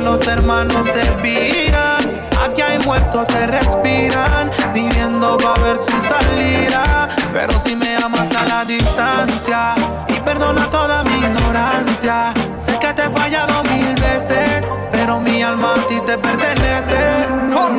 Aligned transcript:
Los 0.00 0.26
hermanos 0.26 0.86
se 0.86 1.10
viran. 1.22 2.22
Aquí 2.42 2.62
hay 2.62 2.78
muertos 2.80 3.26
que 3.26 3.46
respiran, 3.46 4.50
viviendo 4.72 5.36
va 5.38 5.54
a 5.54 5.58
ver 5.58 5.76
su 5.76 5.96
salida. 6.08 7.08
Pero 7.32 7.52
si 7.60 7.76
me 7.76 7.96
amas 7.96 8.34
a 8.34 8.44
la 8.46 8.64
distancia 8.64 9.74
y 10.08 10.14
perdona 10.20 10.68
toda 10.70 11.04
mi 11.04 11.14
ignorancia. 11.14 12.32
Sé 12.58 12.78
que 12.78 12.92
te 12.92 13.02
he 13.02 13.10
fallado 13.10 13.62
mil 13.64 13.94
veces, 13.94 14.66
pero 14.90 15.20
mi 15.20 15.42
alma 15.42 15.74
a 15.74 15.88
ti 15.88 16.00
te 16.06 16.18
pertenece. 16.18 17.28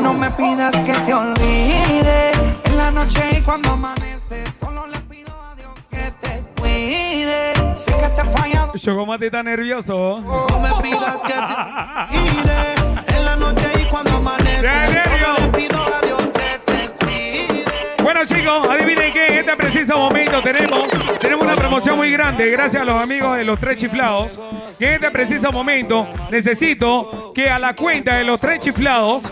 No 0.02 0.14
me 0.14 0.30
pidas 0.31 0.75
que 0.84 0.94
te 0.94 1.14
olvide 1.14 2.31
en 2.64 2.77
la 2.77 2.91
noche 2.91 3.22
y 3.38 3.41
cuando 3.41 3.72
amanece. 3.72 4.44
Solo 4.59 4.88
le 4.88 5.00
pido 5.02 5.31
a 5.31 5.55
Dios 5.55 5.73
que 5.89 6.11
te 6.22 6.44
cuide. 6.59 7.53
Sé 7.75 7.91
que 7.91 8.08
te 8.09 8.22
he 8.22 8.31
fallado. 8.31 8.62
Chocomate 8.76 9.27
está 9.27 9.44
nervioso. 9.44 10.22
No 10.22 10.59
me 10.59 10.81
pidas 10.81 11.18
que 11.22 11.34
te 11.34 12.18
cuide 12.18 13.18
en 13.18 13.26
la 13.26 13.36
noche 13.36 13.68
y 13.81 13.86
cuando 13.86 14.18
amanece. 14.18 14.68
¿En 14.68 14.91
serio? 14.91 15.26
Solo 15.26 15.40
le 15.40 15.58
pido 15.58 15.81
a 15.81 16.02
Dios 16.02 16.23
que 16.34 16.59
te 16.66 17.06
cuide. 17.06 17.64
Bueno 18.02 18.25
chicos, 18.25 18.67
adivinen 18.67 19.14
que 19.14 19.28
en 19.28 19.34
este 19.36 19.56
preciso 19.56 19.97
momento 19.97 20.42
tenemos, 20.42 20.89
tenemos 21.20 21.45
una 21.45 21.56
promoción 21.56 21.97
muy 21.97 22.12
grande 22.12 22.50
gracias 22.50 22.81
a 22.81 22.86
los 22.86 23.00
amigos 23.00 23.38
de 23.38 23.44
los 23.44 23.59
tres 23.59 23.78
chiflados. 23.78 24.39
Que 24.80 24.88
en 24.88 24.94
este 24.95 25.12
preciso 25.12 25.52
momento 25.52 26.08
necesito 26.31 27.31
que 27.34 27.50
a 27.50 27.59
la 27.59 27.75
cuenta 27.75 28.17
de 28.17 28.23
los 28.23 28.42
tres 28.42 28.59
chiflados 28.59 29.31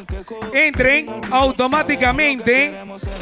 entren 0.53 1.07
automáticamente 1.31 2.75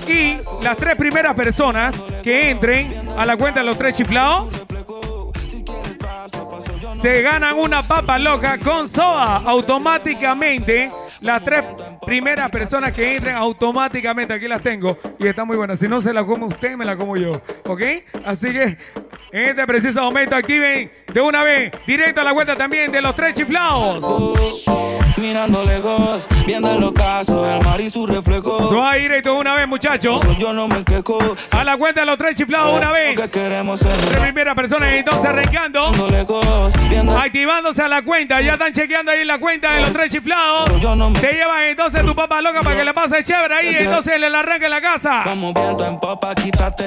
y 0.05 0.37
las 0.61 0.75
tres 0.75 0.95
primeras 0.97 1.33
personas 1.33 1.95
que 2.21 2.49
entren 2.51 3.09
a 3.17 3.25
la 3.25 3.37
cuenta 3.37 3.61
de 3.61 3.65
los 3.65 3.77
tres 3.77 3.95
chiflados 3.95 4.49
se 7.01 7.21
ganan 7.21 7.57
una 7.57 7.81
papa 7.81 8.17
loca 8.17 8.57
con 8.57 8.89
soda 8.89 9.37
automáticamente. 9.45 10.91
Las 11.21 11.43
tres 11.43 11.63
primeras 12.05 12.49
personas 12.49 12.93
que 12.93 13.15
entren 13.15 13.35
automáticamente, 13.35 14.33
aquí 14.33 14.47
las 14.47 14.61
tengo 14.61 14.97
y 15.17 15.27
está 15.27 15.45
muy 15.45 15.57
buena. 15.57 15.75
Si 15.75 15.87
no 15.87 16.01
se 16.01 16.13
la 16.13 16.25
come 16.25 16.45
usted, 16.45 16.75
me 16.75 16.85
la 16.85 16.95
como 16.97 17.17
yo. 17.17 17.41
¿Ok? 17.67 17.81
Así 18.25 18.51
que 18.51 18.77
en 19.31 19.49
este 19.49 19.65
preciso 19.65 20.01
momento 20.01 20.35
activen 20.35 20.91
de 21.13 21.21
una 21.21 21.43
vez 21.43 21.71
directo 21.85 22.21
a 22.21 22.23
la 22.23 22.33
cuenta 22.33 22.55
también 22.55 22.91
de 22.91 23.01
los 23.01 23.15
tres 23.15 23.33
chiflados. 23.33 24.03
Mirando 25.19 25.63
lejos, 25.63 26.27
viendo 26.45 26.71
el 26.71 26.83
ocaso, 26.83 27.49
el 27.49 27.61
mar 27.63 27.81
y 27.81 27.89
su 27.89 28.07
reflejo. 28.07 28.69
Se 28.69 28.75
va 28.75 28.93
directo 28.93 29.35
una 29.35 29.53
vez, 29.53 29.67
muchachos. 29.67 30.21
Yo 30.39 30.53
no 30.53 30.67
me 30.67 30.83
quejo. 30.83 31.19
A 31.51 31.63
la 31.63 31.77
cuenta 31.77 32.01
de 32.01 32.05
los 32.05 32.17
tres 32.17 32.35
chiflados 32.35 32.77
una 32.77 32.91
vez. 32.91 33.19
Que 33.19 33.29
queremos 33.29 33.79
ser 33.79 33.91
Tres 33.91 34.19
primeras 34.19 34.55
personas 34.55 34.89
entonces 34.93 35.25
arrancando. 35.25 35.91
Activándose 37.17 37.81
a 37.81 37.87
la 37.87 38.01
cuenta, 38.01 38.41
ya 38.41 38.53
están 38.53 38.71
chequeando 38.71 39.11
ahí 39.11 39.25
la 39.25 39.39
cuenta 39.39 39.73
de 39.73 39.81
los 39.81 39.93
tres 39.93 40.11
chiflados. 40.11 40.79
Yo 40.79 40.95
no 40.95 41.09
me 41.09 41.19
Te 41.19 41.33
llevan 41.33 41.63
entonces 41.63 42.05
tu 42.05 42.15
papa 42.15 42.41
loca 42.41 42.61
para 42.61 42.77
que 42.77 42.83
la 42.85 42.93
pases 42.93 43.23
chévere 43.25 43.53
ahí, 43.53 43.75
entonces 43.77 44.19
le 44.19 44.29
la 44.29 44.39
arranque 44.39 44.65
en 44.65 44.71
la 44.71 44.81
casa. 44.81 45.21
Como 45.25 45.53
viento 45.53 45.85
en 45.85 45.99
popa, 45.99 46.33
quítate 46.35 46.85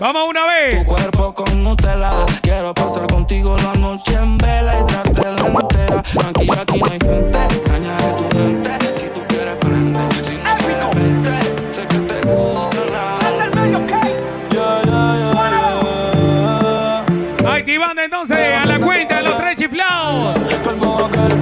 Vamos 0.00 0.28
una 0.28 0.42
tu 0.42 0.46
vez. 0.48 0.86
cuerpo 0.86 1.34
con 1.34 1.64
Nutella. 1.64 2.12
Quiero 2.42 2.72
pasar 2.72 3.06
contigo 3.08 3.56
la 3.56 3.72
noche 3.80 4.14
en 4.14 4.38
vela 4.38 4.78
y 4.78 4.92
darte 4.92 5.22
la 5.22 5.46
entera. 5.48 6.02
Tranquila, 6.02 6.60
aquí 6.62 6.78
no 6.78 6.86
hay 6.90 6.98
gente. 7.08 7.38
Dañaré 7.70 8.12
tu 8.12 8.24
mente. 8.38 8.70
Si 8.94 9.06
tú 9.08 9.20
quieres, 9.28 9.56
prende. 9.56 10.00
Si 10.24 10.36
no 10.36 10.52
quieres, 10.58 10.90
vente. 10.96 11.34
Sé 11.74 11.82
que 11.86 11.98
te 11.98 12.16
gusta 12.28 12.80
la. 12.92 13.04
Yeah, 14.50 14.82
yeah, 14.84 15.14
yeah, 15.32 15.44
yeah. 17.42 17.54
Activando 17.54 18.02
entonces 18.02 18.38
a 18.56 18.64
la 18.66 18.78
cuenta 18.78 19.16
de 19.16 19.22
los 19.22 19.38
tres 19.38 19.58
chiflados. 19.58 20.34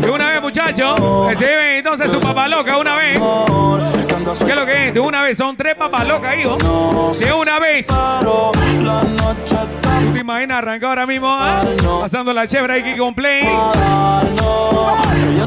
De 0.00 0.10
una 0.10 0.26
vez, 0.32 0.42
muchachos. 0.42 1.00
Reciben 1.28 1.76
entonces 1.78 2.10
su 2.10 2.18
papa 2.20 2.48
loca 2.48 2.78
una 2.78 2.96
vez. 2.96 3.18
Lo 4.56 4.66
que 4.66 4.88
es? 4.88 4.94
De 4.94 5.00
una 5.00 5.22
vez, 5.22 5.36
son 5.36 5.56
tres 5.56 5.74
papas 5.76 6.06
locas, 6.08 6.34
hijo. 6.38 6.56
De 7.18 7.32
una 7.32 7.58
vez. 7.58 7.86
¿Tú 7.86 8.52
te 10.12 10.18
imaginas 10.18 10.58
arrancar 10.58 10.90
ahora 10.90 11.06
mismo? 11.06 11.28
ah? 11.30 11.62
Pasando 12.00 12.32
la 12.32 12.46
chévere. 12.46 12.82
Que 12.82 12.96
yo 12.96 13.06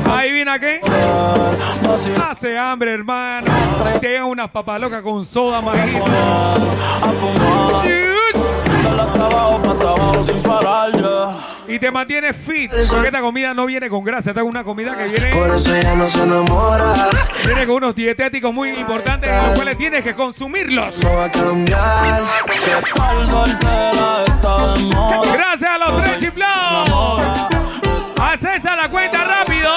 te 0.02 0.09
Ahí 0.09 0.31
viene 0.31 0.52
aquí. 0.52 0.68
Hace 2.30 2.58
hambre, 2.58 2.94
hermano. 2.94 3.52
Te 4.00 4.08
llegan 4.08 4.25
unas 4.25 4.50
papas 4.52 4.80
locas 4.80 5.02
con 5.02 5.25
soda, 5.25 5.62
majito. 5.62 6.06
abajo, 9.25 9.62
abajo 9.72 10.24
sin 10.24 10.42
parar. 10.44 11.09
Y 11.69 11.78
te 11.80 11.91
mantienes 11.91 12.35
fit. 12.35 12.72
Porque 12.90 13.07
esta 13.07 13.22
comida 13.22 13.53
no 13.53 13.66
viene 13.68 13.90
con 13.90 14.03
grasa. 14.03 14.31
Esta 14.31 14.41
es 14.41 14.47
una 14.47 14.63
comida 14.63 14.97
que 14.97 15.03
viene, 15.06 15.35
Por 15.35 15.56
eso 15.56 15.75
ella 15.75 15.94
no 15.96 16.07
se 16.07 16.24
enamora. 16.24 17.09
viene 17.46 17.66
con 17.68 17.75
unos 17.75 17.96
dietéticos 17.96 18.52
muy 18.53 18.69
importantes. 18.69 19.30
Los 19.44 19.53
cuales 19.53 19.78
tienes 19.78 20.03
que 20.03 20.16
consumirlos. 20.16 20.97
No 21.03 21.16
va 21.16 21.25
a 21.25 21.31
cambiar. 21.31 22.24
Que 22.47 22.91
tal 22.94 23.28
soltera 23.28 24.24
está 24.25 24.74
de 24.74 24.84
moda. 24.84 25.34
Gracias 25.34 25.72
a 25.72 25.78
los 25.78 26.03
tres 26.03 26.18
chiflados. 26.19 27.22
Haces 28.19 28.66
a 28.66 28.75
la 28.75 28.90
cuenta 28.90 29.24
rápido. 29.24 29.69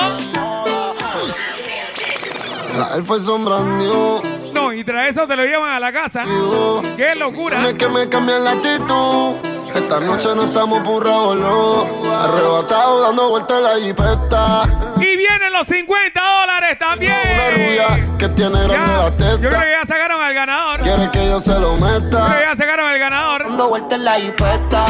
La 2.79 2.95
él 2.97 3.03
fue 3.05 3.21
sombrando. 3.21 4.23
No, 4.55 4.73
y 4.73 4.83
tras 4.83 5.11
eso 5.11 5.27
te 5.27 5.37
lo 5.37 5.45
llevan 5.45 5.73
a 5.75 5.81
la 5.81 5.93
casa. 5.93 6.25
¡Qué 6.97 7.15
locura! 7.15 7.61
No 7.61 7.69
es 7.69 7.75
que 7.75 7.89
me 7.89 8.09
cambie 8.09 8.39
la 8.39 8.53
actitud. 8.53 9.52
Esta 9.75 10.01
noche 10.01 10.29
no 10.35 10.45
estamos 10.45 10.83
burrados, 10.83 11.37
no. 11.37 12.13
Arrebatado 12.15 13.03
dando 13.03 13.31
vueltas 13.31 13.57
en 13.59 13.63
la 13.65 13.77
jipeta. 13.77 14.63
Y 14.97 15.17
vienen 15.17 15.53
los 15.53 15.67
50 15.67 16.21
dólares 16.21 16.77
Una 16.79 16.89
también. 16.91 17.55
rubia 17.55 18.17
que 18.19 18.29
tiene 18.31 18.63
grande 18.65 18.77
Ya, 18.77 18.87
la 18.99 19.09
yo 19.11 19.17
creo 19.17 19.41
que 19.41 19.49
testa. 19.49 19.71
ya 19.71 19.87
sacaron 19.87 20.21
al 20.23 20.35
ganador. 20.35 20.79
Yo 20.79 20.85
Quiere 20.85 21.11
que 21.11 21.27
yo 21.27 21.41
se 21.41 21.53
lo 21.59 21.77
creo 21.77 21.89
que 22.01 22.01
meta. 22.01 22.41
ya 22.43 22.57
sacaron 22.57 22.87
al 22.87 22.99
ganador. 22.99 23.43
Dando 23.45 23.69
vueltas 23.69 23.99
en 23.99 24.05
la 24.05 24.15
jipeta. 24.15 24.87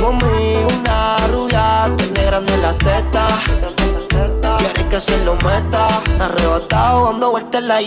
Conmigo 0.00 0.68
una 0.80 1.16
rubia, 1.28 1.84
alegrando 1.84 2.54
en 2.54 2.62
la 2.62 2.72
teta. 2.74 3.26
Meta. 5.60 6.02
Arrebatado, 6.20 7.10
dando 7.10 7.30
vueltas 7.30 7.60
en 7.60 7.68
la 7.68 7.80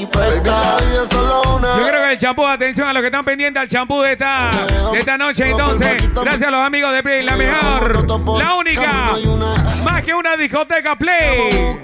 una. 1.53 1.77
Yo 1.77 1.87
creo 1.87 2.05
que 2.05 2.11
el 2.11 2.17
champú, 2.17 2.45
atención 2.45 2.87
a 2.87 2.93
los 2.93 3.01
que 3.01 3.07
están 3.07 3.25
pendientes 3.25 3.61
al 3.61 3.67
champú 3.67 4.01
de 4.01 4.13
esta, 4.13 4.51
de 4.91 4.99
esta 4.99 5.17
noche. 5.17 5.49
Entonces, 5.49 6.13
gracias 6.13 6.43
a 6.43 6.51
los 6.51 6.61
amigos 6.61 6.93
de 6.93 7.03
Play, 7.03 7.23
la 7.23 7.35
mejor, 7.35 8.37
la 8.37 8.55
única, 8.55 9.13
más 9.83 10.03
que 10.03 10.13
una 10.13 10.35
discoteca 10.35 10.95
Play. 10.95 11.79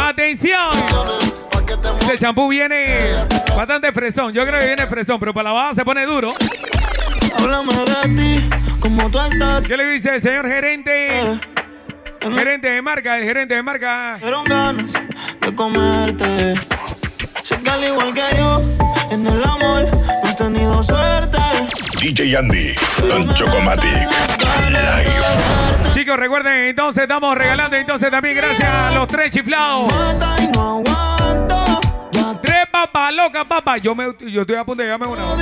Atención. 0.00 0.70
El 2.10 2.18
champú 2.18 2.48
viene 2.48 2.94
bastante 3.56 3.92
fresón. 3.92 4.32
Yo 4.32 4.46
creo 4.46 4.60
que 4.60 4.66
viene 4.66 4.86
fresón, 4.86 5.18
pero 5.18 5.34
para 5.34 5.50
la 5.50 5.52
baja 5.52 5.74
se 5.74 5.84
pone 5.84 6.06
duro. 6.06 6.32
Háblame 7.38 7.72
de 7.74 8.16
ti, 8.16 8.50
como 8.80 9.10
tú 9.10 9.20
estás. 9.20 9.66
¿Qué 9.66 9.76
le 9.76 9.84
dice 9.90 10.14
el 10.14 10.22
señor 10.22 10.48
gerente? 10.48 11.40
Eh, 12.26 12.34
Gerente 12.34 12.68
de 12.68 12.82
marca, 12.82 13.16
el 13.18 13.24
gerente 13.24 13.54
de 13.54 13.62
marca. 13.62 14.18
Dieron 14.20 14.44
ganas 14.44 14.92
de 15.40 15.54
comerte. 15.54 16.54
Sé 17.44 17.56
que 17.58 17.70
al 17.70 17.84
igual 17.84 18.12
que 18.12 18.22
yo, 18.36 18.60
en 19.12 19.26
el 19.26 19.44
amor 19.44 19.84
no 20.22 20.28
has 20.28 20.36
tenido 20.36 20.82
suerte. 20.82 21.38
DJ 22.00 22.36
Andy, 22.36 22.74
Don 23.08 23.32
Chocomatic, 23.34 24.08
live. 24.68 25.94
Chicos, 25.94 26.16
recuerden, 26.16 26.64
entonces 26.64 27.04
estamos 27.04 27.36
regalando 27.38 27.76
entonces 27.76 28.10
también 28.10 28.34
gracias 28.36 28.68
a 28.68 28.90
los 28.90 29.06
tres 29.06 29.30
chiflados. 29.30 29.92
No 30.52 32.40
Tres 32.42 32.64
papas 32.72 33.14
locas, 33.14 33.46
papá. 33.46 33.78
Yo, 33.78 33.94
me, 33.94 34.06
yo 34.20 34.40
estoy 34.40 34.56
a 34.56 34.64
punto 34.64 34.82
de 34.82 34.88
llevarme 34.88 35.06
una. 35.06 35.36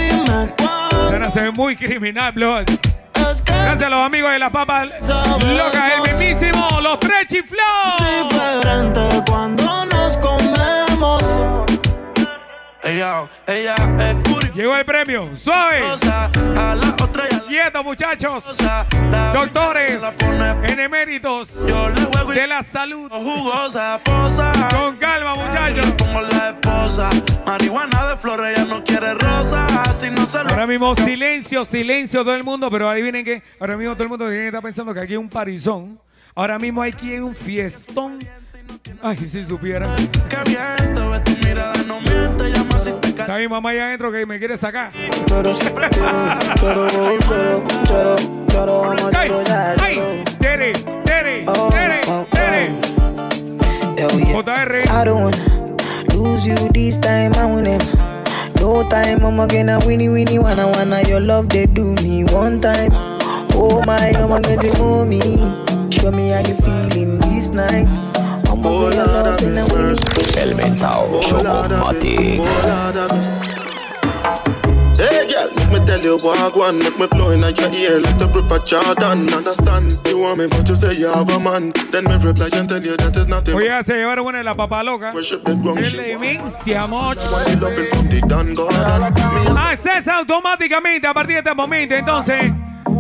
Suena, 1.09 1.31
se 1.31 1.41
ve 1.41 1.51
muy 1.51 1.77
criminal, 1.77 2.33
bro. 2.33 2.63
Gracias 3.15 3.83
a 3.83 3.89
los 3.89 4.01
amigos 4.01 4.33
de 4.33 4.39
las 4.39 4.51
papas 4.51 4.89
locas, 5.09 5.93
el 5.97 6.03
mismísimo, 6.03 6.81
los 6.81 6.99
tres 7.01 7.23
es 7.23 7.27
chiflados. 7.29 9.25
cuando 9.27 9.85
nos 9.87 10.17
comemos. 10.19 11.24
Yo. 12.85 13.29
Ella 13.47 13.75
es. 13.99 14.55
Llegó 14.55 14.77
el 14.77 14.85
premio. 14.85 15.35
Suave. 15.35 15.81
A 16.57 16.75
la 16.75 16.89
otra 17.03 17.27
ella 17.31 17.43
Quieto, 17.49 17.83
muchachos. 17.83 18.45
Doctores. 19.33 20.03
la 20.03 20.11
pone 20.13 20.73
Eneméritos 20.73 21.65
Yo 21.67 21.89
le 21.89 22.03
juego 22.03 22.33
de 22.33 22.47
la 22.47 22.63
salud. 22.63 23.11
jugosa 23.11 24.01
posa. 24.05 24.53
Con 24.71 24.97
calma, 24.97 25.35
muchachos. 25.35 25.95
Como 25.99 26.21
la 26.23 26.51
esposa. 26.51 27.11
Marihuana 27.47 28.09
de 28.09 28.17
flores, 28.17 28.57
ella 28.59 28.65
no 28.67 28.85
quiere 28.85 29.15
rosa. 29.15 29.67
Si 29.99 30.11
no 30.11 30.27
se 30.27 30.43
lo 30.45 30.51
Ahora 30.51 30.67
mismo 30.67 30.95
silencio, 30.95 31.65
silencio 31.65 32.23
todo 32.23 32.35
el 32.35 32.45
mundo, 32.45 32.71
pero 32.71 32.89
adivinen 32.91 33.25
que 33.25 33.43
ahora 33.61 33.77
mismo 33.77 33.95
todo 33.95 34.03
el 34.05 34.09
mundo 34.11 34.27
tiene 34.27 34.43
que 34.43 34.47
estar 34.49 34.63
pensando 34.63 34.93
que 34.93 35.01
aquí 35.01 35.13
hay 35.13 35.19
un 35.19 35.29
parizón. 35.29 35.99
Ahora 36.35 36.59
mismo 36.59 36.83
aquí 36.83 37.13
hay 37.13 37.21
un 37.21 37.35
fiestón. 37.35 38.19
Ay, 39.03 39.17
si 39.17 39.45
supiera. 39.45 39.87
Está 43.05 43.39
mi 43.39 43.49
mamá 43.49 43.71
allá 43.71 43.87
adentro 43.87 44.13
que 44.13 44.27
me 44.27 44.39
quiere 44.39 44.57
sacar. 44.59 44.93
¡Ay! 49.15 49.31
¡Ay! 49.81 50.25
¡Tere! 50.39 50.73
¡Tere! 51.05 51.47
¡Tere! 51.71 52.01
¡Tere! 52.33 52.79
JR. 54.33 54.75
I 54.91 55.05
don't 55.05 55.23
wanna 55.23 55.67
lose 56.15 56.45
you 56.47 56.57
this 56.73 56.99
time, 56.99 57.33
I 57.35 57.47
win 57.47 57.67
him. 57.67 57.81
No 58.61 58.87
time, 58.89 59.25
I'm 59.25 59.47
gonna 59.47 59.79
winnie 59.87 60.09
winnie 60.11 60.39
wanna 60.39 60.69
wanna 60.69 61.03
your 61.09 61.21
love 61.21 61.49
they 61.49 61.67
do 61.67 61.95
me 62.03 62.25
one 62.25 62.61
time. 62.61 62.91
Oh 63.55 63.83
my, 63.87 64.13
I'm 64.13 64.29
gonna 64.29 64.57
to 64.57 65.05
me. 65.07 65.21
Show 65.91 66.11
me 66.11 66.31
how 66.31 66.41
you 66.41 66.57
feeling 66.57 67.19
this 67.21 67.49
night. 67.51 68.14
El 70.37 70.55
mentao 70.55 71.21
Chocomatic. 71.21 72.41
Hey 74.97 75.27
girl, 75.27 75.51
make 75.57 75.71
me 75.73 75.85
tell 75.87 76.01
you 76.01 76.17
what 76.19 76.55
one 76.57 76.79
Make 76.79 76.97
me 76.97 77.07
flow 77.09 77.31
in 77.31 77.41
your 77.43 77.75
ear 77.75 78.01
like 78.01 78.17
the 78.17 78.29
river 78.29 78.61
Jordan 78.61 79.33
Understand, 79.35 79.99
you 80.07 80.19
want 80.21 80.39
me 80.39 80.47
but 80.47 80.69
you 80.69 80.77
say 80.77 80.95
you 80.95 81.09
have 81.09 81.29
a 81.31 81.41
man 81.41 81.73
Then 81.91 82.05
me 82.05 82.15
reply 82.17 82.49
and 82.53 82.69
tell 82.69 82.81
you 82.81 82.97
that 82.97 83.17
is 83.17 83.27
nothing 83.27 83.57
Oye, 83.57 83.83
se 83.85 83.95
llevaron 83.95 84.25
una 84.27 84.39
de 84.39 84.45
la 84.45 84.55
papa 84.55 84.85
loca. 84.85 85.13
Worship 85.13 85.43
the 85.43 85.55
ground, 85.57 85.79
¡Qué 85.81 85.91
she 85.91 85.97
want 85.97 86.23
demencia, 86.23 86.87
moch! 86.87 87.19
Why 87.19 87.55
loving 87.55 87.89
from 87.91 88.09
the 88.09 88.21
Dan 88.21 88.55
Garden 88.55 89.15
Me 89.53 89.59
a 89.59 89.71
Acceso 89.71 90.13
automáticamente 90.13 91.09
a 91.09 91.13
partir 91.13 91.35
de 91.35 91.39
este 91.41 91.55
momento. 91.55 91.95
Entonces, 91.97 92.53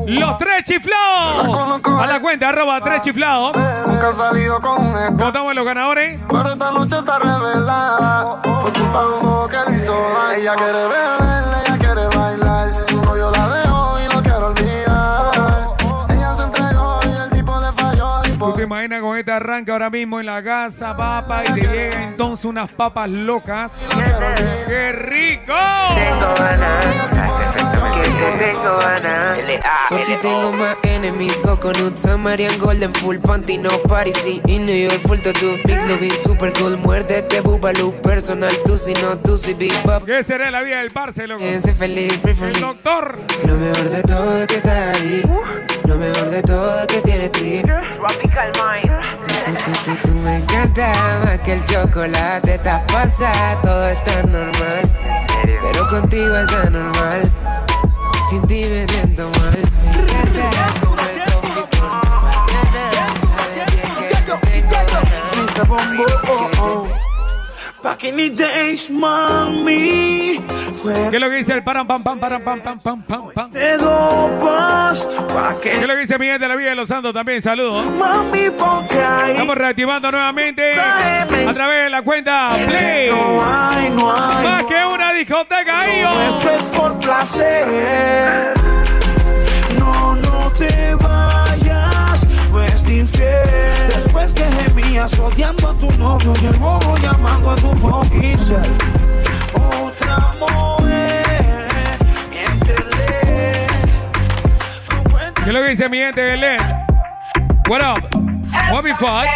los 0.06 0.38
tres 0.38 0.64
chiflados. 0.64 1.84
A 1.86 2.06
la 2.06 2.20
cuenta, 2.20 2.48
arroba 2.48 2.80
tres 2.80 3.02
chiflados. 3.02 3.56
Nunca 3.86 4.10
he 4.10 4.14
salido 4.14 4.60
con 4.60 4.86
esta. 4.86 5.10
Votamos 5.10 5.50
en 5.50 5.56
los 5.56 5.66
ganadores. 5.66 6.20
Pero 6.28 6.50
esta 6.50 6.72
noche 6.72 6.96
está 6.98 7.18
revelada. 7.18 8.42
Por 8.42 8.72
culpa 8.72 9.02
de 9.02 9.08
un 9.08 9.20
bobo 9.22 9.48
que 9.48 9.56
le 9.68 9.76
hizo 9.76 9.92
daño. 9.92 10.32
Ella 10.40 10.54
quiere 10.54 10.72
beber, 10.72 11.44
ella 11.66 11.78
quiere 11.78 12.16
bailar. 12.16 12.84
Su 12.88 13.02
novio 13.02 13.30
la 13.30 13.48
dejó 13.48 13.98
y 14.00 14.14
lo 14.14 14.22
quiero 14.22 14.46
olvidar. 14.46 15.68
Ella 16.10 16.36
se 16.36 16.42
entregó 16.42 17.00
y 17.02 17.06
el 17.22 17.30
tipo 17.30 17.60
le 17.60 17.72
falló. 17.72 18.24
Y 18.24 18.38
¿Tú 18.38 18.52
te 18.54 18.62
imaginas 18.62 19.00
con 19.00 19.18
este 19.18 19.32
arranque 19.32 19.70
ahora 19.72 19.90
mismo 19.90 20.20
en 20.20 20.26
la 20.26 20.42
casa, 20.42 20.96
papa, 20.96 21.42
y 21.44 21.52
te 21.54 21.60
llega 21.60 22.02
entonces 22.02 22.44
unas 22.44 22.70
papas 22.70 23.08
locas? 23.08 23.72
¡Qué 24.66 24.92
rico! 24.92 25.54
Por 27.24 28.02
ti 28.02 28.10
tengo 28.38 28.80
más 30.58 30.76
enemies, 30.82 31.38
coconut, 31.38 31.96
Samarian 31.96 32.58
Golden, 32.58 32.92
full 32.94 33.16
panty, 33.18 33.58
no 33.58 33.70
party, 33.88 34.12
y 34.46 34.58
New 34.58 34.88
York 34.88 35.00
full 35.06 35.18
tattoo, 35.18 35.56
big 35.64 35.78
loving, 35.88 36.12
super 36.22 36.52
cool, 36.52 36.76
muérdete, 36.78 37.40
bubalú, 37.40 37.92
personal, 38.02 38.52
tú 38.64 38.76
si 38.76 38.92
no, 38.94 39.16
tú 39.18 39.36
si 39.36 39.54
big 39.54 39.72
pop, 39.82 40.04
¿Qué 40.04 40.22
será 40.22 40.50
la 40.50 40.62
vida 40.62 40.78
del 40.78 40.90
parce, 40.90 41.26
loco? 41.26 41.42
feliz, 41.78 42.12
El 42.24 42.60
doctor. 42.60 43.20
Lo 43.46 43.54
mejor 43.56 43.90
de 43.90 44.02
todo 44.02 44.38
es 44.42 44.46
que 44.46 44.56
estás 44.56 44.96
ahí, 44.96 45.22
lo 45.84 45.96
mejor 45.96 46.30
de 46.30 46.42
todo 46.42 46.80
es 46.80 46.86
que 46.86 47.00
tienes 47.00 47.32
trip. 47.32 47.66
Tú, 47.66 49.52
tú, 49.64 49.72
tú, 49.84 50.08
tú 50.08 50.14
me 50.14 50.38
encanta 50.38 50.92
más 51.24 51.40
que 51.40 51.54
el 51.54 51.64
chocolate, 51.64 52.54
estás 52.54 52.82
pasa, 52.92 53.58
todo 53.62 53.88
está 53.88 54.22
normal, 54.24 54.90
pero 55.62 55.86
contigo 55.88 56.36
es 56.36 56.52
anormal. 56.52 57.30
Sin 58.34 58.48
siento 58.88 59.30
mal. 59.38 59.62
Sabes 63.22 63.72
bien 63.72 63.90
que 63.96 64.04
tengo 64.12 64.40
te 65.54 65.64
pongo, 65.64 66.04
oh, 66.28 66.50
oh. 66.60 66.88
Back 67.80 68.02
days, 68.30 68.90
mami. 68.90 70.42
¿Qué 70.84 71.16
es 71.16 71.20
lo 71.20 71.30
que 71.30 71.36
dice 71.36 71.52
el 71.54 71.64
param 71.64 71.86
pam 71.86 72.02
pam 72.02 72.18
param 72.20 72.42
pam 72.42 72.60
pam 72.60 72.78
pam 72.78 73.02
pam 73.02 73.30
pam? 73.34 73.50
de 73.50 73.78
dopas. 73.78 75.08
Pa' 75.32 75.54
¿Qué 75.62 75.72
es 75.72 75.80
lo 75.86 75.94
que 75.94 76.00
dice 76.00 76.18
Miguel 76.18 76.38
de 76.38 76.48
la 76.48 76.56
Villa 76.56 76.70
de 76.70 76.76
los 76.76 76.88
Santos 76.88 77.12
también? 77.14 77.40
Saludos. 77.40 77.86
mami, 77.86 78.50
Estamos 79.28 79.56
reactivando 79.56 80.10
nuevamente 80.10 80.78
a 80.78 81.52
través 81.54 81.84
de 81.84 81.90
la 81.90 82.02
cuenta 82.02 82.50
Play. 82.66 83.10
no 83.10 83.42
hay, 83.44 83.90
no 83.90 84.14
hay. 84.14 84.46
Más 84.46 84.64
que 84.64 84.84
una 84.84 85.12
discoteca 85.12 85.80
ahí. 85.80 86.04
Esto 86.28 86.50
es 86.50 86.62
por 86.64 86.98
placer. 87.00 88.52
No, 89.78 90.14
no 90.16 90.52
te 90.52 90.94
vayas, 90.96 92.26
pues 92.50 92.84
te 92.84 92.96
infiel. 92.98 93.88
Después 93.94 94.34
que 94.34 94.44
gemías 94.44 95.18
odiando 95.18 95.70
a 95.70 95.74
tu 95.74 95.90
novio 95.98 96.34
y 96.42 96.46
el 96.46 96.54
bobo 96.54 96.94
llamando 96.98 97.52
a 97.52 97.56
tu 97.56 97.72
fucking 97.76 98.36
¿Qué 105.44 105.50
es 105.50 105.54
lo 105.54 105.62
que 105.62 105.68
dice 105.68 105.88
mi 105.90 105.98
gente 105.98 106.36
LED? 106.36 106.60
What 107.68 107.82
up? 107.82 108.08
What 108.72 108.82
the 108.82 108.94
fuck? 108.94 109.26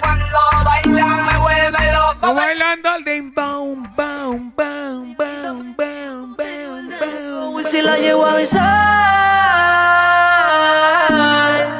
Cuando 0.00 0.38
baila 0.64 1.06
me 1.06 1.38
vuelve 1.38 1.92
loco. 1.92 2.34
Bailando 2.34 2.88
al 2.88 3.04
boom, 3.04 3.82
boom, 3.96 4.52
boom, 4.56 5.14
boom, 5.16 5.16
boom, 5.16 6.36
boom, 6.36 6.36
boom. 6.36 7.64
Si 7.70 7.80
la 7.80 7.96
llevo 7.96 8.26
a 8.26 8.34
besar. 8.34 9.12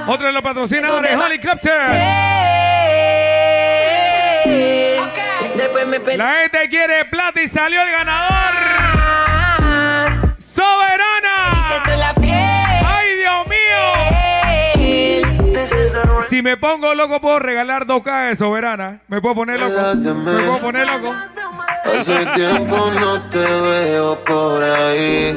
Otro 0.06 0.26
de 0.28 0.32
los 0.32 0.42
patrocinadores, 0.42 1.12
Helicopter. 1.12 2.32
Después 5.72 5.86
me 5.86 6.00
pedí 6.00 6.18
La 6.18 6.34
gente 6.42 6.68
quiere 6.68 7.06
plata 7.06 7.40
y 7.40 7.48
salió 7.48 7.80
el 7.80 7.90
ganador. 7.90 8.52
¡Soberana! 10.38 11.78
¡Ay, 12.84 13.16
Dios 13.16 13.46
mío! 13.48 13.80
Si 16.28 16.42
me 16.42 16.58
pongo 16.58 16.94
loco, 16.94 17.22
puedo 17.22 17.38
regalar 17.38 17.86
2K 17.86 18.28
de 18.28 18.36
soberana. 18.36 19.00
¿Me 19.08 19.22
puedo 19.22 19.34
poner 19.34 19.60
loco? 19.60 19.80
¿Me 19.94 20.42
puedo 20.42 20.58
poner 20.58 20.86
loco? 20.90 21.14
Hace 21.84 22.26
tiempo 22.34 22.90
no 23.00 23.22
te 23.30 23.38
veo 23.38 24.18
por 24.24 24.62
ahí 24.62 25.36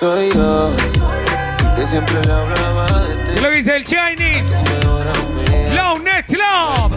Soy 0.00 0.32
yo 0.32 0.70
Que 1.76 1.84
siempre 1.84 2.14
le 2.24 2.32
hablaba 2.32 2.86
de 3.02 3.14
¿Qué 3.14 3.30
ti 3.30 3.34
es 3.34 3.42
lo 3.42 3.50
que 3.50 3.56
dice 3.56 3.76
el 3.76 3.84
Chinese? 3.84 4.48
Low 5.78 5.98
Next 5.98 6.36
Love. 6.36 6.92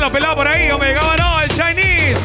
Los 0.00 0.10
pelados 0.10 0.36
por 0.36 0.48
ahí, 0.48 0.70
hombre. 0.70 0.96
¿Cómo 0.98 1.16
no? 1.16 1.40
El 1.40 1.48
Chinese. 1.48 2.18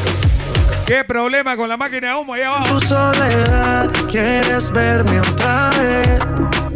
¿Qué 0.86 1.04
problema 1.04 1.56
con 1.56 1.68
la 1.68 1.76
máquina 1.76 2.08
de 2.08 2.14
humo 2.14 2.34
ahí 2.34 2.42
abajo? 2.42 2.78
tu 2.78 2.80
soledad, 2.80 3.90
quieres 4.10 4.70
verme 4.72 5.20
otra 5.20 5.70
vez. 5.78 6.18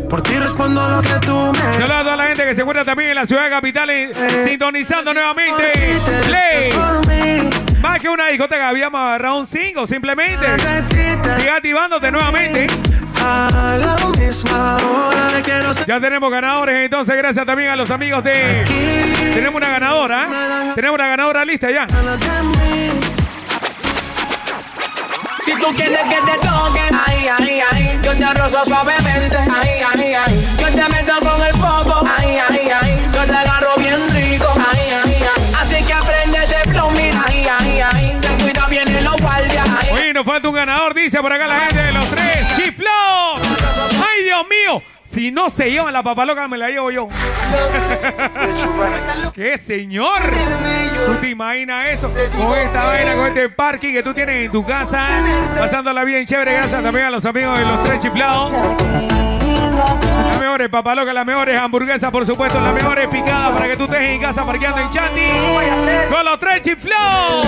Por 0.09 0.23
ti 0.23 0.39
respondo 0.39 0.89
lo 0.89 1.03
que 1.03 1.15
tú 1.27 1.53
me 1.53 1.59
Saludos 1.59 1.91
a 1.91 2.03
toda 2.03 2.17
la 2.17 2.27
gente 2.29 2.45
que 2.45 2.55
se 2.55 2.61
encuentra 2.61 2.85
también 2.85 3.11
en 3.11 3.17
la 3.17 3.27
ciudad 3.27 3.51
capital 3.51 3.91
y 3.91 4.11
sintonizando 4.45 5.13
nuevamente. 5.13 5.73
Play. 6.27 7.51
Más 7.81 8.01
que 8.01 8.09
una 8.09 8.29
discoteca, 8.29 8.69
habíamos 8.69 9.01
agarrado 9.01 9.39
un 9.39 9.47
5 9.47 9.87
simplemente. 9.87 10.47
Sigue 11.37 11.51
activándote 11.51 12.11
nuevamente. 12.11 12.69
a 13.21 13.77
la 13.79 13.97
misma 14.19 14.77
hora 14.77 15.31
le 15.31 15.43
quiero 15.43 15.75
ser 15.75 15.87
Ya 15.87 16.01
tenemos 16.01 16.31
ganadores, 16.31 16.85
entonces 16.85 17.17
gracias 17.17 17.45
también 17.45 17.71
a 17.71 17.77
los 17.77 17.91
amigos 17.91 18.23
de... 18.23 18.65
Tenemos 19.37 19.57
una 19.61 19.69
ganadora, 19.69 20.23
¿eh? 20.25 20.73
Tenemos 20.75 20.95
una 20.95 21.09
ganadora 21.09 21.45
lista 21.45 21.71
ya. 21.71 21.87
Si 25.45 25.53
tú 25.61 25.67
quieres 25.77 26.01
que 26.09 26.33
te 26.33 26.39
toquen, 26.39 27.01
ay, 27.07 27.29
ay, 27.39 27.61
ay, 27.71 28.01
yo 28.03 28.17
te 28.17 28.33
rozo 28.33 28.65
suavemente, 28.65 29.37
ay, 29.37 29.83
ay, 29.95 30.15
ay, 30.15 30.57
yo 30.59 30.67
te 30.69 30.89
meto 30.89 31.21
con 31.21 31.43
el 31.43 31.53
popo, 31.53 32.03
ay, 32.17 32.39
ay, 32.49 32.71
ay, 32.81 33.09
yo 33.13 33.25
te 33.25 33.37
agarro 33.37 33.75
bien 33.77 34.09
rico, 34.15 34.49
ay, 34.57 34.81
ay, 35.05 35.17
ay, 35.21 35.53
así 35.61 35.85
que 35.85 35.93
aprende 35.93 36.41
de 36.41 36.71
flow, 36.71 36.91
mira, 36.93 37.23
ay, 37.29 37.47
ay, 37.61 37.81
ay, 37.93 38.19
ten 38.23 38.39
cuidado 38.41 38.69
vienen 38.71 39.05
los 39.05 39.21
guardias, 39.21 39.69
ay, 39.83 39.89
Oye, 39.93 40.13
nos 40.15 40.25
falta 40.25 40.49
un 40.49 40.55
ganador, 40.55 40.95
dice 40.95 41.21
por 41.21 41.31
acá 41.31 41.47
la 41.47 41.61
gente 41.61 41.83
de 41.83 41.93
los 41.93 42.07
tres 42.09 42.57
chiflados. 42.57 43.43
¡Ay, 44.03 44.25
Dios 44.25 44.47
mío! 44.49 44.96
Si 45.17 45.31
no 45.31 45.49
se 45.49 45.71
llevan 45.71 45.95
la 45.95 46.03
papaloca, 46.03 46.47
me 46.47 46.59
la 46.59 46.69
llevo 46.69 46.91
yo. 46.91 47.09
¿Qué 49.35 49.57
señor? 49.57 50.21
¿Tú 51.07 51.15
te 51.23 51.31
imaginas 51.31 51.89
eso? 51.89 52.13
Con 52.37 52.59
esta 52.59 52.85
vaina, 52.85 53.15
con 53.15 53.27
este 53.29 53.49
parking 53.49 53.95
que 53.95 54.03
tú 54.03 54.13
tienes 54.13 54.45
en 54.45 54.53
tu 54.53 54.63
casa, 54.63 55.07
pasándola 55.59 56.05
bien 56.05 56.27
chévere. 56.27 56.53
Gracias 56.53 56.83
también 56.83 57.07
a 57.07 57.11
los 57.11 57.25
amigos 57.25 57.59
de 57.59 57.65
los 57.65 57.83
tres 57.85 58.03
chiflados. 58.03 58.53
Las 60.29 60.39
mejores 60.39 60.69
papalocas, 60.69 61.15
las 61.15 61.25
mejores 61.25 61.59
hamburguesas, 61.59 62.11
por 62.11 62.27
supuesto, 62.27 62.61
las 62.61 62.75
mejores 62.75 63.09
picadas 63.09 63.55
para 63.55 63.69
que 63.69 63.77
tú 63.79 63.85
estés 63.85 64.03
en 64.03 64.21
casa 64.21 64.45
parqueando 64.45 64.83
en 64.83 64.91
Chanti 64.91 66.11
con 66.11 66.27
los 66.27 66.39
tres 66.39 66.61
chiflados. 66.61 67.47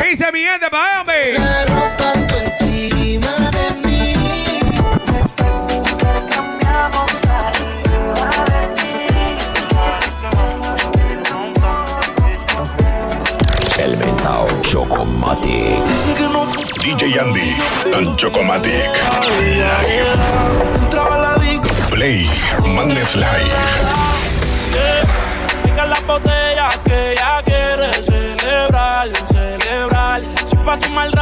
¿Qué 0.00 0.08
dice 0.08 0.32
mi 0.32 0.40
gente, 0.40 0.70
pa' 0.70 1.02
hombre? 1.02 1.34
El 1.34 3.85
Chocomatic. 14.76 15.80
DJ 16.84 17.16
Andy 17.16 17.56
and 17.96 18.14
Chocomatic. 18.18 18.92
Play 21.90 22.28
Madness 22.74 23.16
Live. 23.16 23.56
Venga 25.64 25.86
la 25.86 26.00
botella 26.00 26.68
que 26.84 27.12
ella 27.12 27.42
quiere 27.42 28.02
celebrar, 28.02 29.08
celebrar. 29.32 30.20
Si 30.46 30.56
pasa 30.56 30.86
un 30.88 30.94
mal 30.94 31.15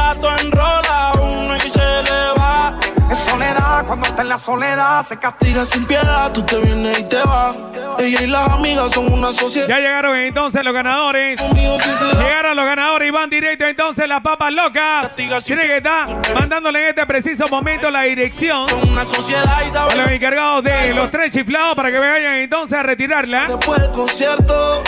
en 4.21 4.29
la 4.29 4.39
soledad, 4.39 5.03
se 5.05 5.17
castiga 5.17 5.65
sin 5.65 5.85
piedad. 5.85 6.31
Tú 6.31 6.43
te 6.43 6.57
vienes 6.57 6.99
y 6.99 7.09
te 7.09 7.17
vas. 7.23 7.55
Ella 7.99 8.21
y 8.21 8.27
las 8.27 8.49
amigas 8.49 8.91
son 8.91 9.11
una 9.11 9.31
sociedad. 9.31 9.67
Ya 9.67 9.79
llegaron 9.79 10.15
entonces 10.15 10.63
los 10.63 10.73
ganadores. 10.73 11.39
Llegaron 11.39 12.55
los 12.55 12.65
ganadores 12.65 13.07
y 13.07 13.11
van 13.11 13.29
directo 13.29 13.65
entonces 13.65 14.07
las 14.07 14.21
papas 14.21 14.51
locas. 14.51 15.15
Tienen 15.15 15.67
que 15.67 15.77
estar 15.77 16.33
mandándole 16.33 16.81
en 16.81 16.89
este 16.89 17.05
preciso 17.05 17.47
momento 17.47 17.89
la 17.89 18.03
dirección 18.03 18.67
Son 18.67 18.89
una 18.89 19.05
sociedad 19.05 19.61
y 19.65 19.75
a 19.75 19.95
los 19.95 20.11
encargados 20.11 20.63
de 20.63 20.93
los 20.93 21.11
tres 21.11 21.31
chiflados 21.31 21.75
para 21.75 21.91
que 21.91 21.99
vayan 21.99 22.35
entonces 22.35 22.77
a 22.77 22.83
retirarla. 22.83 23.47
Después 23.47 23.81
del 23.81 23.91
concierto, 23.91 24.83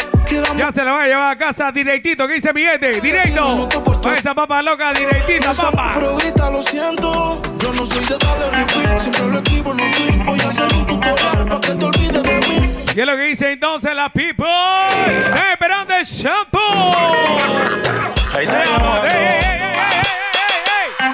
Ya 0.57 0.71
se 0.71 0.83
la 0.83 0.91
va 0.93 1.03
a 1.03 1.07
llevar 1.07 1.31
a 1.31 1.37
casa 1.37 1.71
directito. 1.71 2.27
¿Qué 2.27 2.33
dice 2.35 2.51
mi 2.53 2.61
gente? 2.63 2.99
Directo. 2.99 3.69
A 4.03 4.13
esa 4.17 4.33
papa 4.35 4.61
loca 4.61 4.93
directita, 4.93 5.53
papa. 5.53 5.91
Pero 5.95 6.17
grita, 6.17 6.49
lo 6.49 6.61
siento. 6.61 7.41
Yo 7.59 7.73
no 7.73 7.85
soy 7.85 8.05
de 8.05 8.17
darle 8.17 8.49
repeat. 8.51 8.97
Siempre 8.99 9.27
lo 9.27 9.37
escribo 9.37 9.71
en 9.71 9.77
los 9.77 9.91
tweets. 9.91 10.25
Voy 10.25 10.39
a 10.39 10.49
hacer 10.49 10.73
un 10.73 10.85
tutorial 10.87 11.45
para 11.47 11.59
que 11.59 11.71
te 11.71 11.85
olvides 11.85 12.23
de 12.23 12.33
mí. 12.33 12.73
¿Qué 12.93 13.01
es 13.01 13.07
lo 13.07 13.15
que 13.15 13.21
dice 13.23 13.51
entonces 13.51 13.95
la 13.95 14.09
people? 14.09 14.47
Esperando 15.53 15.93
el 15.95 16.03
shampoo. 16.05 16.59
Ahí 18.35 18.45
está, 18.45 18.57
Veamos, 18.57 18.79
llamando. 18.81 19.07
ey, 19.07 19.13
ey, 19.13 19.39
ey, 19.39 20.01
ey, 21.03 21.13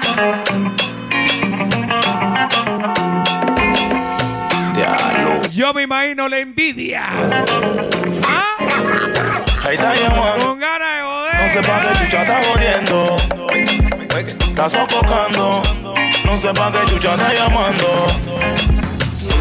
ey, 4.76 5.44
ey. 5.44 5.50
Yo 5.52 5.72
me 5.72 5.82
imagino 5.82 6.28
la 6.28 6.38
envidia. 6.38 7.04
¿Ah? 8.26 8.56
Ahí 9.66 9.76
está 9.76 9.94
llamando. 9.94 10.48
Con 10.48 10.60
ganas 10.60 10.88
de 10.96 11.02
joder. 11.02 11.34
No 11.42 11.52
sé 11.52 11.62
pa' 11.62 11.80
qué 11.80 12.04
chucha 12.04 12.22
está 12.22 12.40
jodiendo. 12.42 13.16
Está 14.46 14.68
sofocando. 14.68 15.62
No 16.24 16.38
sé 16.38 16.52
pa' 16.52 16.70
qué 16.70 16.90
chucha 16.90 17.14
está 17.14 17.32
llamando. 17.32 18.06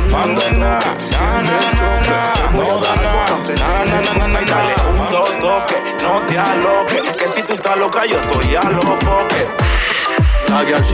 Nada. 0.09 0.49
Na, 0.51 1.41
na, 1.41 1.57
na, 1.73 2.01
na. 2.07 2.33
No 2.53 2.79
da 2.79 2.95
nada. 2.95 3.35
Na, 3.59 3.85
na, 3.85 4.13
na, 4.13 4.27
na, 4.27 4.39
Dale 4.41 4.73
un 4.89 5.11
dos 5.11 5.29
toque, 5.39 5.75
no 6.01 6.21
te 6.27 6.37
aloques. 6.37 7.17
Que 7.17 7.27
si 7.27 7.43
tú 7.43 7.53
estás 7.53 7.77
loca, 7.77 8.05
yo 8.05 8.19
estoy 8.19 8.55
a 8.55 8.63
los 8.69 8.85
foques. 9.03 9.72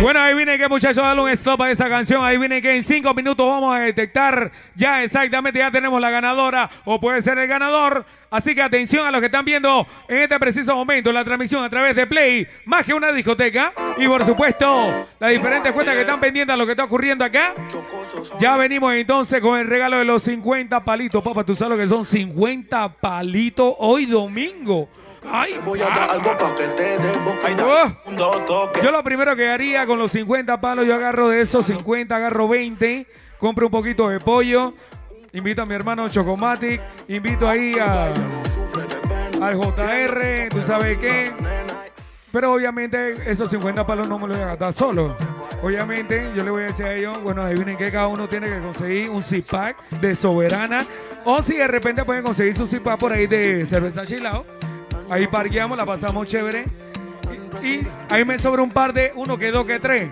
Bueno, 0.02 0.22
ahí 0.22 0.34
viene 0.36 0.58
que 0.58 0.68
muchachos, 0.68 1.04
dale 1.04 1.22
un 1.22 1.30
stop 1.30 1.62
a 1.62 1.72
esa 1.72 1.90
canción. 1.90 2.24
Ahí 2.24 2.38
viene 2.38 2.62
que 2.62 2.76
en 2.76 2.82
cinco 2.82 3.14
minutos 3.14 3.46
vamos 3.48 3.76
a 3.76 3.80
detectar 3.80 4.52
ya 4.76 5.04
exactamente, 5.04 5.60
ya 5.60 5.72
tenemos 5.72 6.00
la 6.00 6.10
ganadora 6.10 6.70
o 6.86 7.00
puede 7.00 7.22
ser 7.22 7.38
el 7.38 7.48
ganador. 7.48 8.06
Así 8.32 8.54
que 8.54 8.62
atención 8.62 9.06
a 9.06 9.12
los 9.12 9.20
que 9.20 9.26
están 9.26 9.44
viendo 9.44 9.88
en 10.08 10.18
este 10.18 10.40
preciso 10.40 10.76
momento 10.76 11.12
la 11.12 11.26
transmisión 11.26 11.64
a 11.64 11.70
través 11.70 11.96
de 11.96 12.06
Play, 12.06 12.48
más 12.66 12.86
que 12.86 12.94
una 12.94 13.12
discoteca. 13.12 13.74
Y 13.98 14.08
por 14.08 14.26
supuesto, 14.26 15.08
las 15.20 15.32
diferentes 15.32 15.72
cuentas 15.74 15.96
que 15.96 16.02
están 16.02 16.20
pendientes 16.20 16.54
a 16.54 16.58
lo 16.58 16.66
que 16.66 16.72
está 16.74 16.84
ocurriendo 16.84 17.26
acá. 17.26 17.54
Ya 18.40 18.56
venimos 18.56 18.94
entonces 18.94 19.42
con 19.42 19.60
el 19.60 19.68
regalo 19.68 19.98
de 19.98 20.06
los 20.06 20.22
50 20.24 20.84
palitos. 20.86 21.24
Papá, 21.24 21.44
tú 21.44 21.56
sabes 21.56 21.78
lo 21.78 21.84
que 21.84 21.90
son 21.90 22.06
50 22.06 22.90
palitos 22.94 23.74
hoy 23.80 24.06
domingo. 24.06 24.90
Ay, 25.28 25.60
Voy 25.64 25.82
a 25.82 25.86
dar 25.86 26.12
algo 26.12 26.38
pa' 26.38 26.56
que 26.56 26.64
te 26.70 26.98
dé 26.98 27.18
boca. 27.20 27.48
Ahí 27.48 27.56
da 27.56 27.98
un 28.06 28.16
dos 28.16 28.46
toque. 28.46 28.82
Yo 28.84 28.92
lo 28.92 29.04
primero 29.04 29.36
que 29.36 29.50
haría 29.50 29.86
con 29.86 30.00
los 30.00 30.12
50 30.12 30.60
palos, 30.62 30.86
yo 30.86 30.96
agarro 30.96 31.30
de 31.30 31.42
esos 31.42 31.66
50, 31.66 32.16
agarro 32.16 32.48
20, 32.48 33.06
compro 33.38 33.68
un 33.68 33.72
poquito 33.72 34.10
de 34.10 34.20
pollo, 34.20 34.74
invito 35.34 35.62
a 35.62 35.66
mi 35.66 35.76
hermano 35.76 36.10
Chocomatic, 36.10 36.82
invito 37.08 37.48
ahí 37.48 37.74
a, 37.80 38.06
al 39.42 39.56
JR, 39.56 40.50
tú 40.50 40.62
sabes 40.62 40.98
qué. 40.98 41.32
Pero 42.32 42.54
obviamente 42.54 43.14
esos 43.30 43.50
50 43.50 43.86
palos 43.88 44.08
no 44.08 44.20
me 44.20 44.28
los 44.28 44.38
voy 44.38 44.46
a 44.46 44.50
gastar 44.50 44.74
solo. 44.74 45.16
Obviamente 45.64 46.32
yo 46.36 46.44
le 46.44 46.52
voy 46.52 46.64
a 46.64 46.66
decir 46.68 46.86
a 46.86 46.94
ellos, 46.94 47.22
bueno, 47.24 47.42
adivinen 47.42 47.76
que 47.76 47.92
cada 47.92 48.08
uno 48.08 48.28
tiene 48.28 48.48
que 48.48 48.60
conseguir 48.60 49.10
un 49.10 49.24
zip 49.24 49.46
de 50.00 50.16
soberana. 50.16 50.86
O 51.26 51.42
si 51.42 51.58
de 51.58 51.68
repente 51.68 52.06
pueden 52.06 52.24
conseguir 52.24 52.54
su 52.56 52.68
zip 52.68 52.84
por 53.00 53.12
ahí 53.12 53.28
de 53.28 53.66
cerveza 53.66 54.06
chilao. 54.06 54.46
Ahí 55.10 55.28
parqueamos, 55.28 55.78
la 55.78 55.86
pasamos 55.86 56.28
chévere. 56.28 56.66
Y, 57.64 57.82
ahí 58.10 58.24
me 58.26 58.38
sobra 58.38 58.62
un 58.62 58.72
par 58.72 58.94
de 58.94 59.12
uno 59.16 59.38
que 59.38 59.52
dos 59.52 59.66
que 59.66 59.80
tres. 59.80 60.10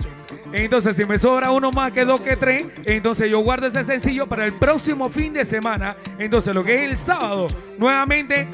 Entonces, 0.51 0.95
si 0.95 1.05
me 1.05 1.17
sobra 1.17 1.51
uno 1.51 1.71
más 1.71 1.91
que 1.91 2.05
dos 2.05 2.21
que 2.21 2.35
tres, 2.35 2.65
entonces 2.85 3.29
yo 3.29 3.39
guardo 3.39 3.67
ese 3.67 3.83
sencillo 3.83 4.27
para 4.27 4.45
el 4.45 4.53
próximo 4.53 5.09
fin 5.09 5.33
de 5.33 5.45
semana. 5.45 5.95
Entonces, 6.17 6.53
lo 6.53 6.63
que 6.63 6.75
es 6.75 6.81
el 6.83 6.97
sábado, 6.97 7.47
nuevamente, 7.77 8.47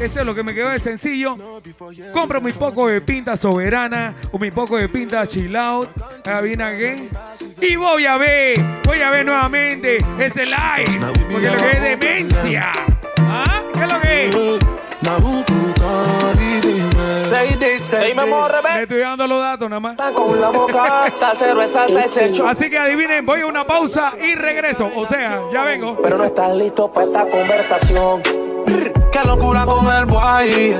eso 0.00 0.20
es 0.20 0.26
lo 0.26 0.34
que 0.34 0.42
me 0.42 0.54
quedó 0.54 0.70
de 0.70 0.78
sencillo. 0.78 1.36
Compro 2.12 2.40
mi 2.40 2.52
poco 2.52 2.88
de 2.88 3.00
pinta 3.00 3.36
soberana 3.36 4.14
o 4.32 4.38
mi 4.38 4.50
poco 4.50 4.76
de 4.76 4.88
pinta 4.88 5.26
chill 5.26 5.54
out. 5.54 5.88
Adivina 6.26 6.70
qué. 6.76 7.08
Y 7.60 7.76
voy 7.76 8.06
a 8.06 8.16
ver, 8.16 8.56
voy 8.84 9.02
a 9.02 9.10
ver 9.10 9.24
nuevamente 9.24 9.98
ese 10.18 10.44
live. 10.44 11.12
Porque 11.30 11.50
lo 11.50 11.56
que 11.56 11.70
es 11.72 12.00
demencia. 12.00 12.72
Me 18.26 18.82
estoy 18.82 19.00
dando 19.00 19.26
los 19.26 19.40
datos 19.40 19.70
nada 19.70 19.80
más. 19.80 19.96
con 20.12 20.40
la 20.40 20.50
boca. 20.50 21.12
Salsero 21.16 21.62
es 21.62 21.70
salsa 21.72 22.00
ese 22.04 22.26
hecho. 22.26 22.46
Así 22.46 22.70
que 22.70 22.78
adivinen, 22.78 23.24
voy 23.24 23.42
a 23.42 23.46
una 23.46 23.66
pausa 23.66 24.14
y 24.20 24.34
regreso. 24.34 24.90
O 24.96 25.06
sea, 25.06 25.40
ya 25.52 25.64
vengo. 25.64 25.96
Pero 26.02 26.18
no 26.18 26.24
estás 26.24 26.54
listo 26.54 26.90
para 26.92 27.06
esta 27.06 27.26
conversación. 27.28 28.22
Qué 29.12 29.20
locura 29.26 29.64
con 29.64 29.86
el 29.94 30.06
boy. 30.06 30.74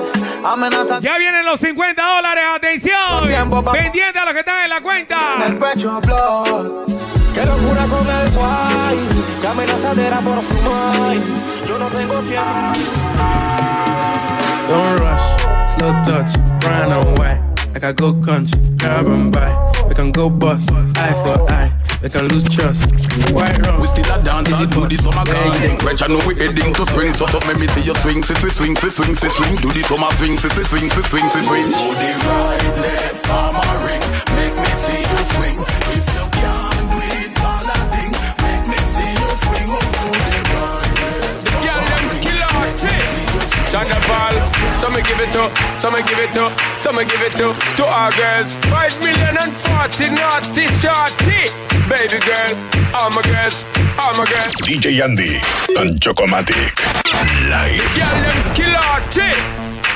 Amenaza 0.44 1.00
Ya 1.00 1.16
vienen 1.18 1.44
los 1.44 1.60
50 1.60 2.02
dólares. 2.16 2.44
Atención. 2.54 3.24
Pendiente 3.72 4.18
a 4.18 4.24
los 4.24 4.34
que 4.34 4.40
están 4.40 4.64
en 4.64 4.70
la 4.70 4.76
en 4.76 4.78
el 4.78 4.82
cuenta. 4.82 5.18
pecho, 5.60 6.00
blood. 6.00 6.86
Qué 7.34 7.44
locura 7.44 7.86
con 7.86 8.08
el 8.08 8.30
guay. 8.30 8.98
Qué 9.40 9.48
amenazadera 9.48 10.20
por 10.20 10.42
su 10.42 10.54
mind. 10.54 11.66
Yo 11.66 11.78
no 11.78 11.88
tengo 11.88 12.20
tiempo. 12.20 12.72
Don't 14.68 14.98
rush, 14.98 15.76
slow 15.76 16.02
touch, 16.04 16.36
brown 16.64 16.92
and 16.92 17.18
white. 17.18 17.40
Like 17.72 17.84
I 17.84 17.92
go 17.92 18.14
country, 18.14 18.58
grab 18.78 19.06
and 19.06 19.30
buy. 19.30 19.52
We 19.88 19.94
can 19.94 20.10
go 20.12 20.30
bust, 20.30 20.70
eye 20.96 21.12
for 21.22 21.36
eye. 21.52 21.70
We 22.02 22.08
can 22.08 22.28
lose 22.28 22.44
trust. 22.44 22.80
White 23.32 23.58
rum. 23.58 23.80
We 23.80 23.88
still 23.88 24.12
a 24.12 24.22
dance 24.22 24.52
and 24.52 24.70
do 24.72 24.86
the 24.88 24.96
summer 24.96 25.24
Where 25.24 25.68
you 25.68 25.76
garden. 25.78 25.98
I 26.00 26.06
know 26.08 26.20
we 26.26 26.34
heading 26.36 26.72
to 26.74 26.86
spring, 26.86 27.12
so 27.14 27.26
so 27.26 27.38
let 27.48 27.58
me 27.60 27.66
see 27.68 27.84
you 27.84 27.94
swing, 28.00 28.22
swing, 28.22 28.40
swing, 28.40 28.76
swing, 28.76 28.76
swing, 28.76 29.16
swing, 29.16 29.32
swing. 29.32 29.56
Do 29.60 29.72
the 29.72 29.82
summer 29.84 30.10
swing, 30.16 30.36
swing, 30.38 30.52
swing, 30.52 30.68
swing, 30.68 30.88
swing, 30.88 31.28
swing, 31.28 31.44
swing. 31.44 31.66
Do 31.72 31.84
the 32.00 32.10
right, 32.28 32.64
left, 32.80 33.26
farmer 33.28 33.76
ring. 33.84 34.04
Make 34.36 34.56
me 34.56 34.70
see 34.84 35.02
you 35.04 35.22
swing. 35.36 35.58
If 35.96 36.06
you 36.16 36.24
can't 36.32 36.76
do 36.92 36.98
it, 37.08 37.32
follow 37.40 37.80
thing. 37.92 38.12
Make 38.44 38.64
me 38.68 38.78
see 38.96 39.12
you 39.16 39.30
swing 39.44 39.70
up 39.72 39.88
to 40.00 40.08
the 40.12 40.40
right. 40.52 40.92
Girl, 41.64 41.80
them 41.88 42.04
skill 42.16 42.44
Thunderball, 43.74 44.36
so 44.78 44.86
me 44.90 45.02
give 45.02 45.18
it 45.18 45.32
to, 45.34 45.50
so 45.84 45.90
me 45.90 46.00
give 46.08 46.18
it 46.18 46.32
to, 46.32 46.48
so 46.80 46.92
me 46.96 47.04
give 47.04 47.20
it 47.20 47.32
to, 47.36 47.52
to 47.76 47.84
our 47.84 48.10
girls. 48.16 48.56
Five 48.72 48.96
million 49.04 49.36
and 49.36 49.52
forty 49.52 50.08
naughty 50.16 50.64
shorty. 50.80 51.44
Baby 51.92 52.24
girl, 52.24 52.56
all 52.96 53.10
my 53.12 53.20
girls, 53.20 53.60
all 54.00 54.16
my 54.16 54.24
girls. 54.24 54.56
DJ 54.64 55.04
Andy 55.04 55.36
and 55.76 56.00
Chocomatic. 56.00 56.72
Live. 57.52 57.84
Girl, 58.00 58.16
them 58.16 58.40
skill 58.48 58.72
arty. 58.72 59.28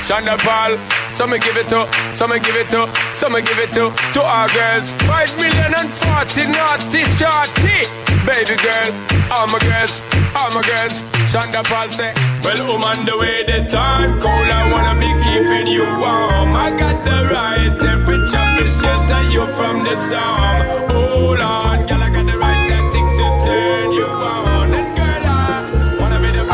Shonda 0.05 0.37
Paul. 0.45 0.77
So 1.15 1.27
me 1.27 1.39
give 1.39 1.57
it 1.57 1.71
to, 1.73 1.89
so 2.15 2.29
me 2.29 2.39
give 2.39 2.57
it 2.57 2.69
to, 2.69 2.85
so 3.17 3.31
me 3.31 3.41
give 3.41 3.59
it 3.59 3.73
to, 3.73 3.89
to 4.13 4.21
our 4.21 4.49
girls. 4.53 4.93
Five 5.09 5.33
million 5.41 5.73
and 5.73 5.89
forty 5.89 6.45
naughty 6.53 7.09
shorty. 7.17 7.89
Baby 8.29 8.61
girl, 8.61 8.93
all 9.33 9.49
my 9.49 9.59
girls, 9.65 10.03
all 10.37 10.53
my 10.53 10.61
girls. 10.69 11.01
Shonda 11.33 11.65
Paul 11.65 11.89
say, 11.93 12.13
Well, 12.45 12.81
I'm 12.85 13.05
the 13.05 13.17
way, 13.19 13.45
the 13.45 13.69
time 13.69 14.21
cold. 14.21 14.49
I 14.49 14.73
wanna 14.73 14.99
be 15.01 15.18
keeping 15.49 15.67
you 15.67 15.85
warm. 15.85 16.55
I 16.55 16.71
got 16.71 17.05
the 17.05 17.29
right 17.33 17.73
temperature 17.81 18.47
for 18.55 18.69
shelter 18.69 19.23
you 19.31 19.47
from 19.57 19.85
the 19.85 19.97
storm. 19.97 20.91
Hold 20.91 21.41
on, 21.41 21.87
girl, 21.87 22.03
I 22.03 22.11
got 22.11 22.27
the 22.27 22.39
right 22.39 22.69
tactics 22.69 23.13
to 23.19 23.27
turn 23.47 23.93
you 23.93 24.07
on. 24.07 24.75
And 24.75 24.97
girl, 24.97 25.25
I 25.25 25.97
wanna 26.01 26.21
be 26.21 26.31
the 26.37 26.45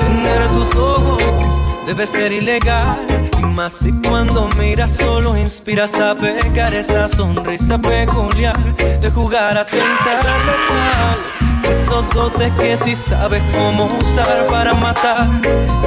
Tener 0.00 0.48
tus 0.52 0.76
ojos 0.76 1.46
debe 1.86 2.06
ser 2.06 2.32
ilegal. 2.32 2.96
Y 3.38 3.42
más 3.42 3.74
si 3.74 3.92
cuando 4.02 4.48
miras 4.58 4.96
solo 4.96 5.36
inspiras 5.36 5.94
a 6.00 6.14
pecar 6.14 6.74
esa 6.74 7.08
sonrisa 7.08 7.78
peculiar 7.78 8.56
de 9.00 9.10
jugar 9.10 9.56
a 9.56 9.64
tentar 9.64 10.24
letal. 10.46 11.37
Esos 11.68 12.08
dotes 12.14 12.52
que 12.54 12.76
si 12.76 12.96
sabes 12.96 13.42
cómo 13.52 13.86
usar 13.98 14.46
para 14.46 14.74
matar, 14.74 15.28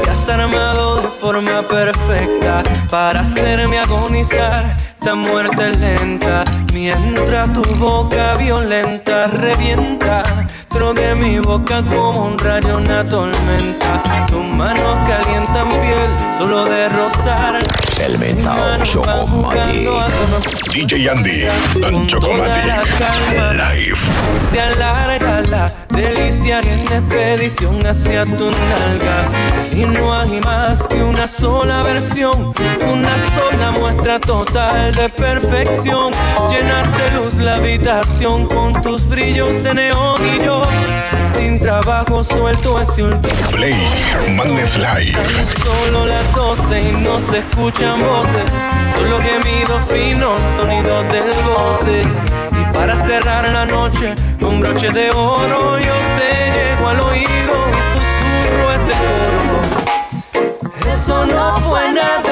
te 0.03 0.09
has 0.09 0.29
armado 0.29 1.01
de 1.01 1.07
forma 1.19 1.61
perfecta 1.63 2.63
para 2.89 3.21
hacerme 3.21 3.79
agonizar. 3.79 4.77
Esta 4.99 5.15
muerte 5.15 5.71
lenta, 5.77 6.45
mientras 6.73 7.51
tu 7.53 7.61
boca 7.75 8.35
violenta 8.35 9.27
revienta 9.27 10.21
dentro 10.69 10.93
de 10.93 11.15
mi 11.15 11.39
boca 11.39 11.83
como 11.83 12.25
un 12.25 12.37
rayo, 12.37 12.77
una 12.77 13.07
tormenta. 13.09 14.01
Tus 14.27 14.45
manos 14.45 14.97
calientan 15.07 15.69
piel 15.69 16.37
solo 16.37 16.65
de 16.65 16.89
rozar. 16.89 17.59
El 17.99 18.17
metal 18.17 18.81
Chocomatic. 18.83 19.89
DJ 20.73 21.09
Andy 21.09 21.43
and 21.85 22.07
Chocomatic 22.07 22.65
Live. 23.53 23.97
Se 24.51 24.61
alarga 24.61 25.41
la 25.41 25.71
delicia 25.89 26.59
en 26.61 26.79
expedición 26.81 27.85
hacia 27.85 28.25
tus 28.25 28.55
nalgas. 28.57 29.27
Y 29.73 29.85
no 29.85 30.13
hay 30.13 30.39
más 30.41 30.81
que 30.87 31.03
una 31.03 31.27
sola 31.27 31.83
versión, 31.83 32.53
una 32.91 33.15
sola 33.35 33.71
muestra 33.71 34.19
total 34.19 34.93
de 34.93 35.09
perfección. 35.09 36.13
Llenas 36.49 36.87
de 36.97 37.11
luz 37.19 37.35
la 37.35 37.55
habitación 37.55 38.47
con 38.47 38.73
tus 38.81 39.07
brillos 39.07 39.63
de 39.63 39.73
neón 39.73 40.21
y 40.25 40.43
yo. 40.43 40.61
Trabajo 41.71 42.21
suelto 42.21 42.81
ese 42.81 43.01
último. 43.01 43.33
Play 43.49 43.73
Madness 44.35 44.75
Live. 44.75 45.17
Solo 45.63 46.05
las 46.05 46.35
12 46.35 46.81
y 46.81 46.91
no 46.91 47.17
se 47.17 47.37
escuchan 47.37 47.97
voces, 47.97 48.51
solo 48.93 49.21
gemidos 49.21 49.81
finos, 49.89 50.37
sonidos 50.57 51.05
del 51.13 51.31
goce. 51.45 52.01
Y 52.59 52.73
para 52.73 52.93
cerrar 52.93 53.49
la 53.49 53.65
noche, 53.65 54.13
con 54.41 54.59
broche 54.59 54.89
de 54.89 55.11
oro, 55.11 55.79
yo 55.79 55.93
te 56.17 56.51
llego 56.51 56.89
al 56.89 56.99
oído 56.99 57.55
y 57.69 57.79
susurro 57.93 58.73
este 58.73 58.93
coro. 59.01 60.93
Eso 60.93 61.25
no 61.25 61.53
fue 61.61 61.89
nada, 61.93 62.30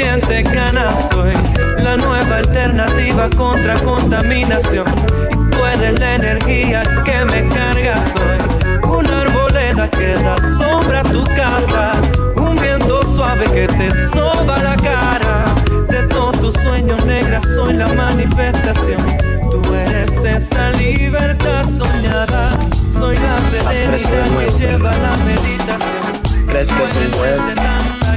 siente 0.00 0.42
ganas. 0.42 0.94
Soy 1.10 1.34
la 1.82 1.96
nueva 1.96 2.36
alternativa 2.36 3.28
contra 3.36 3.74
contaminación. 3.80 4.86
Y 5.30 5.50
tú 5.50 5.58
eres 5.74 6.00
la 6.00 6.14
energía 6.14 6.82
que 7.04 7.24
me 7.26 7.48
carga. 7.48 7.96
Soy 8.14 8.88
una 8.88 9.22
arboleda 9.22 9.90
que 9.90 10.14
da 10.14 10.36
sombra 10.58 11.00
a 11.00 11.02
tu 11.02 11.24
casa. 11.24 11.92
Un 12.36 12.56
viento 12.56 13.02
suave 13.04 13.44
que 13.52 13.66
te 13.66 13.90
soba 14.08 14.58
la 14.58 14.76
cara. 14.76 15.44
De 15.88 16.02
todos 16.08 16.40
tus 16.40 16.54
sueños 16.54 17.04
negras, 17.04 17.44
soy 17.54 17.74
la 17.74 17.88
manifestación. 17.88 19.02
Tú 19.50 19.60
eres 19.74 20.24
esa 20.24 20.70
libertad 20.70 21.68
soñada. 21.68 22.50
Soy 22.98 23.16
la 23.16 23.38
serenidad 23.72 24.38
que 24.38 24.58
lleva 24.58 24.92
la 24.92 25.16
meditación. 25.24 26.20
Crees 26.46 26.72
que 26.72 26.82
un 26.82 27.10
juego, 27.12 28.09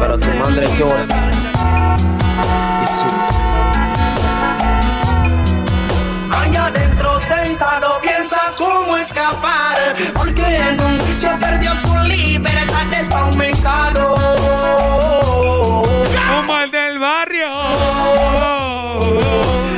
pero 0.00 0.18
tu 0.18 0.26
madre 0.28 0.66
llora 0.78 1.04
y 2.82 2.86
sufre. 2.86 3.40
Allá 6.30 6.66
adentro 6.66 7.20
sentado 7.20 8.00
piensa 8.00 8.38
cómo 8.56 8.96
escapar 8.96 9.76
Porque 10.14 10.56
en 10.56 10.80
un 10.80 10.98
vicio 10.98 11.36
perdió 11.38 11.76
su 11.76 11.94
libertad 12.04 12.92
está 12.92 13.18
aumentado 13.18 14.14
Como 16.28 16.58
el 16.60 16.70
del 16.70 16.98
barrio. 16.98 17.52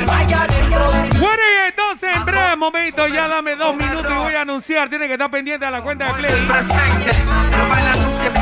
Allá 0.09 0.43
adentro 0.43 0.89
Bueno, 1.19 1.43
y 1.51 1.67
entonces 1.67 2.09
en 2.15 2.25
breve 2.25 2.55
momento, 2.55 3.07
ya 3.07 3.27
dame 3.27 3.55
dos 3.55 3.75
minutos 3.75 3.82
anunciar. 4.63 4.89
Tiene 4.89 5.07
que 5.07 5.13
estar 5.13 5.29
pendiente 5.29 5.65
a 5.65 5.71
la 5.71 5.81
cuenta 5.81 6.05
de 6.05 6.13
Play. 6.13 6.31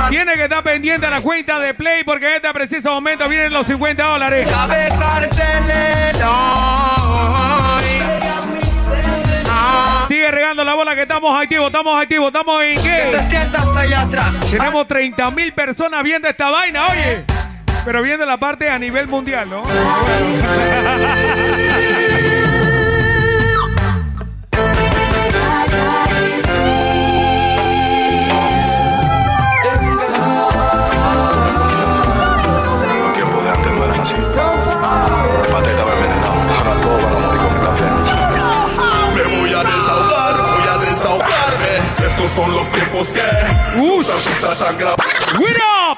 Tiene 0.09 0.33
que 0.35 0.43
estar 0.43 0.63
pendiente 0.63 1.05
a 1.05 1.09
la 1.09 1.21
cuenta 1.21 1.59
de 1.59 1.73
Play 1.73 2.03
porque 2.03 2.27
en 2.27 2.33
este 2.35 2.53
preciso 2.53 2.91
momento 2.91 3.27
vienen 3.27 3.51
los 3.53 3.65
50 3.67 4.03
dólares. 4.03 4.49
Sigue 10.07 10.31
regando 10.31 10.63
la 10.63 10.73
bola 10.75 10.95
que 10.95 11.03
estamos 11.03 11.41
activos, 11.41 11.67
estamos 11.67 12.01
activos, 12.01 12.27
estamos 12.27 12.61
en 12.63 12.75
qué? 12.75 13.09
Que 13.11 13.11
se 13.17 13.23
sienta 13.23 13.59
hasta 13.59 13.79
allá 13.79 14.01
atrás 14.01 14.39
Tenemos 14.51 14.87
30 14.87 15.31
mil 15.31 15.53
personas 15.53 16.03
viendo 16.03 16.27
esta 16.27 16.49
vaina, 16.49 16.87
oye. 16.87 17.23
Pero 17.85 18.01
viendo 18.01 18.25
la 18.25 18.37
parte 18.37 18.69
a 18.69 18.77
nivel 18.77 19.07
mundial, 19.07 19.49
¿no? 19.49 19.63
Estos 42.31 42.45
son 42.45 42.55
los 42.55 42.69
tiempos 42.69 43.11
que 43.11 43.19
grabado. 44.77 44.95
¡Win 45.37 45.53
up! 45.53 45.97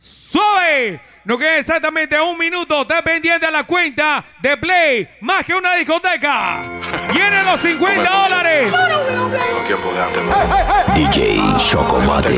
¡Suave! 0.00 1.00
No 1.24 1.38
queda 1.38 1.58
exactamente 1.58 2.20
un 2.20 2.36
minuto. 2.36 2.82
Está 2.82 3.02
pendiente 3.02 3.46
a 3.46 3.50
la 3.52 3.62
cuenta 3.62 4.24
de 4.42 4.56
Play. 4.56 5.08
Más 5.20 5.44
que 5.44 5.54
una 5.54 5.74
discoteca. 5.76 6.64
Vienen 7.12 7.46
los 7.46 7.60
50 7.60 8.10
dólares. 8.10 8.72
DJ 10.96 11.40
Chocomatic. 11.70 12.32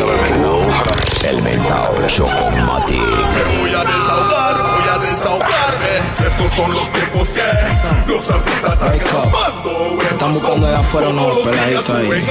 El 1.24 1.40
metal 1.40 2.06
Chocomatic. 2.06 3.00
Me 3.00 3.62
voy 3.62 3.74
a 3.74 3.84
desahogar, 3.84 4.56
voy 4.78 4.88
a 4.88 4.98
desahogarme. 4.98 6.19
Estos 6.40 6.56
son 6.56 6.72
los 6.72 6.90
tiempos 6.90 7.28
que 7.28 7.42
los 8.06 8.30
artistas 8.30 8.72
están 8.72 8.98
grabando. 8.98 9.98
Están 10.10 10.32
buscando 10.32 10.66
allá 10.66 10.78
afuera 10.78 11.08
unos 11.08 11.38
peladitos 11.40 11.90
ahí. 11.90 12.26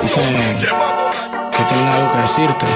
Dicen 0.00 0.36
que 1.50 1.64
tienen 1.64 1.88
algo 1.88 2.12
que 2.12 2.18
decirte. 2.18 2.66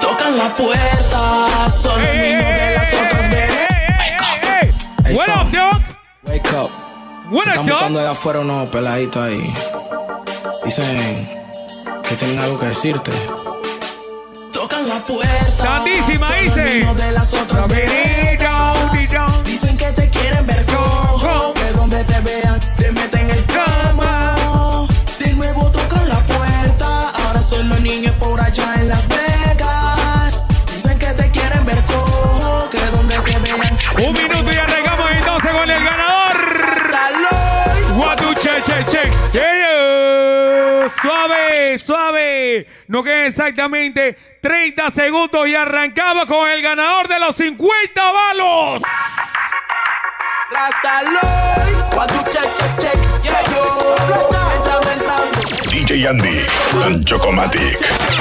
Tocan 0.00 0.38
la 0.38 0.54
puerta 0.54 1.68
Son 1.68 2.02
los 2.02 2.14
mismos 2.14 2.54
de 2.54 2.74
las 2.74 2.94
otras 2.94 3.30
veces 3.30 3.68
Hey, 5.04 5.14
What 5.14 5.26
son, 5.26 5.46
up, 5.46 5.52
Doc? 5.52 5.82
Wake 6.22 6.52
up. 6.54 6.70
What 7.30 7.48
Están 7.48 7.58
up, 7.64 7.70
buscando 7.70 8.00
allá 8.00 8.10
afuera 8.12 8.40
unos 8.40 8.68
peladitos 8.70 9.22
ahí. 9.22 9.54
Dicen 10.64 11.28
que 12.08 12.16
tienen 12.16 12.38
algo 12.38 12.58
que 12.58 12.66
decirte. 12.66 13.10
Tocan 14.52 14.88
la 14.88 15.04
puerta 15.04 15.56
Santísima, 15.58 16.32
dice. 16.32 16.62
de 16.62 17.12
las 17.12 17.34
otras 17.34 17.68
veces 17.68 18.38
Dicen 19.44 19.76
que 19.76 19.86
te 19.92 20.08
quieren 20.10 20.46
ver 20.46 20.64
cojo. 20.66 21.54
Que 21.54 21.72
donde 21.72 22.02
te 22.04 22.20
vean 22.20 22.58
te 22.76 22.90
meten 22.92 23.30
el 23.30 23.44
cama. 23.46 24.34
De 25.18 25.32
nuevo 25.34 25.70
tocan 25.70 26.08
la 26.08 26.20
puerta. 26.26 27.10
Ahora 27.10 27.42
son 27.42 27.68
los 27.68 27.80
niños 27.80 28.14
por 28.16 28.40
allá 28.40 28.79
suave, 41.02 41.78
suave. 41.78 42.66
No 42.88 43.02
queda 43.02 43.26
exactamente 43.26 44.16
30 44.40 44.90
segundos 44.90 45.46
y 45.48 45.54
arrancamos 45.54 46.26
con 46.26 46.48
el 46.48 46.62
ganador 46.62 47.08
de 47.08 47.18
los 47.18 47.36
50 47.36 48.12
balos. 48.12 48.82
DJ 55.68 56.08
Andy 56.08 56.46
and 56.84 57.04
Chocomatic. 57.04 57.80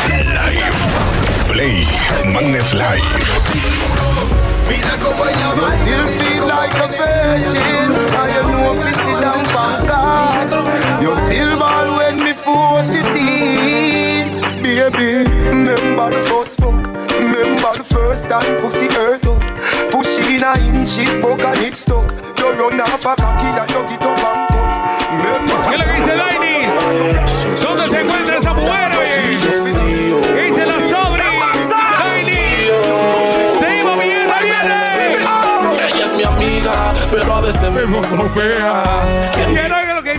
Live. 0.09 1.09
Play 1.47 1.85
Madness 2.25 2.73
Live. 2.73 3.03
Mira 4.67 4.97
cómo 5.01 5.25
ella 5.25 5.53
va. 5.53 5.71
Still 5.71 6.07
feel 6.07 6.47
like 6.47 6.75
a 6.75 6.87
virgin. 6.87 7.91
I 8.11 8.29
am 8.37 8.51
no 8.51 8.73
sit 8.75 8.97
down 9.19 9.43
banker. 9.53 11.03
You 11.03 11.15
still 11.15 11.57
ball 11.57 11.98
in. 13.15 14.39
Baby, 14.63 15.29
remember 15.49 16.09
the 16.11 16.21
first 16.29 16.57
fuck. 16.57 16.79
Remember 17.19 17.71
the 17.77 17.83
first 17.83 18.29
time 18.29 18.61
pussy 18.61 18.87
hurt 18.87 19.25
up. 19.25 19.41
Push 19.91 20.17
in 20.29 20.43
a 20.43 20.53
inch, 20.67 20.97
it 20.99 21.21
buck 21.21 21.43
and 21.43 21.61
it 21.61 21.75
stuck. 21.77 22.09
You 22.37 22.51
run 22.53 22.81
off 22.81 23.05
a 23.05 23.15
cocky 23.15 23.47
and 23.47 23.69
you 23.71 23.81
get 23.89 24.03
up 24.03 24.17
and 24.19 24.47
cut. 24.49 24.71
Remember. 25.11 25.59
¿Qué 25.69 25.75
que 25.83 25.93
dice 25.93 26.13
Dainis? 26.17 27.61
¿Dónde 27.61 27.87
se 27.87 28.01
encuentra 28.01 28.37
esa 28.37 28.53
mujer, 28.53 28.91
oye? 28.97 29.17
¿Qué 30.35 30.41
dice 30.43 30.65
la 30.65 30.77
sobre? 30.89 31.23
Dainis. 31.69 32.71
Seguimos, 33.59 33.97
Miguel, 33.97 34.27
viene. 34.41 34.79
Ella 35.87 36.05
es 36.05 36.13
mi 36.13 36.23
amiga, 36.23 36.93
pero 37.11 37.35
a 37.35 37.41
veces 37.41 37.71
me 37.71 37.85
muestro 37.85 38.29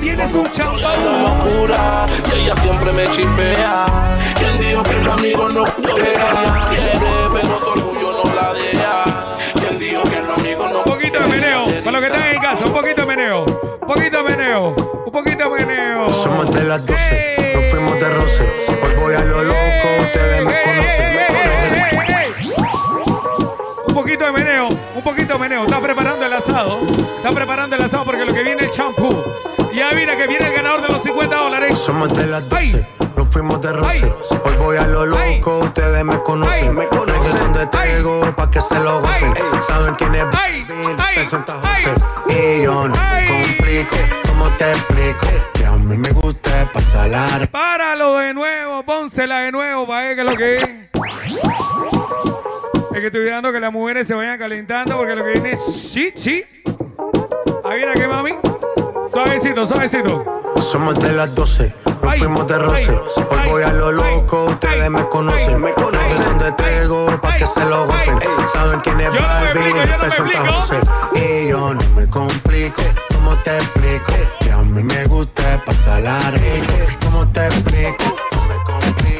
viene 0.01 0.25
es 0.25 0.35
un 0.35 0.51
champán. 0.51 0.97
locura 1.05 2.07
y 2.35 2.41
ella 2.41 2.55
siempre 2.63 2.93
me 2.93 3.05
chifea. 3.11 3.87
Quien 4.35 4.59
dijo 4.59 4.83
que 4.83 4.97
el 4.97 5.09
amigo 5.09 5.49
no 5.49 5.65
tolera? 5.65 6.69
Quiere, 6.71 7.01
pero 7.33 7.59
su 7.59 7.71
orgullo 7.71 8.25
no 8.25 8.35
la 8.35 8.53
deja. 8.55 9.05
Quien 9.55 9.79
dijo 9.79 10.03
que 10.05 10.17
el 10.17 10.31
amigo 10.31 10.69
no 10.69 10.79
Un 10.79 10.85
poquito 10.85 11.21
de 11.21 11.29
meneo, 11.29 11.67
para 11.85 11.93
los 11.93 12.01
que 12.01 12.07
están 12.07 12.35
en 12.35 12.41
casa, 12.41 12.65
un 12.67 12.73
poquito 12.73 13.01
de 13.03 13.07
meneo, 13.07 13.45
un 13.45 13.87
poquito 13.87 14.23
de 14.23 14.23
meneo, 14.25 14.75
un 15.07 15.13
poquito 15.13 15.45
de 15.45 15.65
meneo. 15.65 16.09
Somos 16.09 16.51
de 16.51 16.65
las 16.65 16.87
12, 16.87 17.20
las 32.31 32.49
12, 32.49 32.87
nos 33.17 33.29
fuimos 33.29 33.61
de 33.61 33.73
roce. 33.73 34.13
Hoy 34.45 34.57
voy 34.59 34.77
a 34.77 34.87
lo 34.87 35.05
loco, 35.05 35.59
ustedes 35.59 36.05
me 36.05 36.17
conocen. 36.23 36.75
Me 36.75 36.87
conocen 36.87 37.41
donde 37.41 37.67
tengo 37.67 38.21
pa' 38.37 38.51
que 38.51 38.61
se 38.61 38.79
lo 38.79 39.01
gocen. 39.01 39.35
Saben 39.67 39.95
quién 39.97 40.15
es 40.15 40.25
Bill, 40.25 40.97
presenta 41.15 41.55
José. 41.55 41.95
Y 42.29 42.63
yo 42.63 42.89
no 42.89 42.95
me 42.95 43.27
complico, 43.27 43.97
¿cómo 44.29 44.49
te 44.57 44.71
explico? 44.71 45.27
Que 45.55 45.67
a 45.67 45.73
mí 45.73 45.97
me 45.97 46.11
gusta 46.11 46.69
pasar 46.73 47.09
la 47.09 47.49
Páralo 47.51 48.17
de 48.19 48.33
nuevo, 48.33 48.85
pónsela 48.85 49.41
de 49.41 49.53
nuevo 49.53 49.87
para 49.87 50.09
ver 50.09 50.15
qué 50.15 50.23
es 50.23 50.31
lo 50.31 50.37
que 50.37 50.57
es. 50.57 50.69
Es 52.93 53.01
que 53.01 53.07
estoy 53.07 53.25
dando 53.25 53.53
que 53.53 53.61
las 53.61 53.73
mujeres 53.73 54.07
se 54.07 54.15
vayan 54.15 54.39
calentando 54.39 54.97
porque 54.97 55.15
lo 55.15 55.25
que 55.25 55.33
viene 55.33 55.53
es 55.53 55.93
chichi. 55.93 56.45
Ahí 57.65 57.77
viene 57.77 57.93
que 57.95 58.07
mami. 58.07 58.37
Suavecito, 59.13 59.67
suavecito. 59.67 60.25
Somos 60.61 60.99
de 61.01 61.13
las 61.13 61.35
12, 61.35 61.75
nos 62.11 62.19
fuimos 62.19 62.47
de 62.47 62.59
roce. 62.59 62.91
Hoy 62.91 63.49
voy 63.49 63.63
a 63.63 63.73
lo 63.73 63.93
loco, 63.93 64.47
ustedes 64.47 64.91
me 64.91 65.09
conocen. 65.09 65.61
Me 65.61 65.73
conocen 65.73 66.25
donde 66.25 66.53
tengo 66.53 67.07
pa' 67.21 67.37
que 67.37 67.47
se 67.47 67.65
lo 67.65 67.87
gocen. 67.87 68.19
Saben 68.53 68.81
quién 68.81 69.01
es 69.01 69.11
Barbie, 69.13 69.73
presenta 70.01 70.53
José. 70.53 70.81
Y 71.15 71.49
yo 71.49 71.75
no 71.75 71.81
me 71.95 72.09
complico, 72.09 72.83
¿cómo 73.15 73.37
te 73.39 73.57
explico? 73.57 74.13
Que 74.41 74.51
a 74.51 74.59
mí 74.59 74.83
me 74.83 75.05
gusta 75.07 75.63
pasar 75.65 76.03
la 76.03 76.19
rico. 76.33 76.75
¿Cómo 77.05 77.29
te 77.29 77.47
explico? 77.47 78.05
No 78.35 78.45
me 78.47 78.65
complico. 78.65 79.20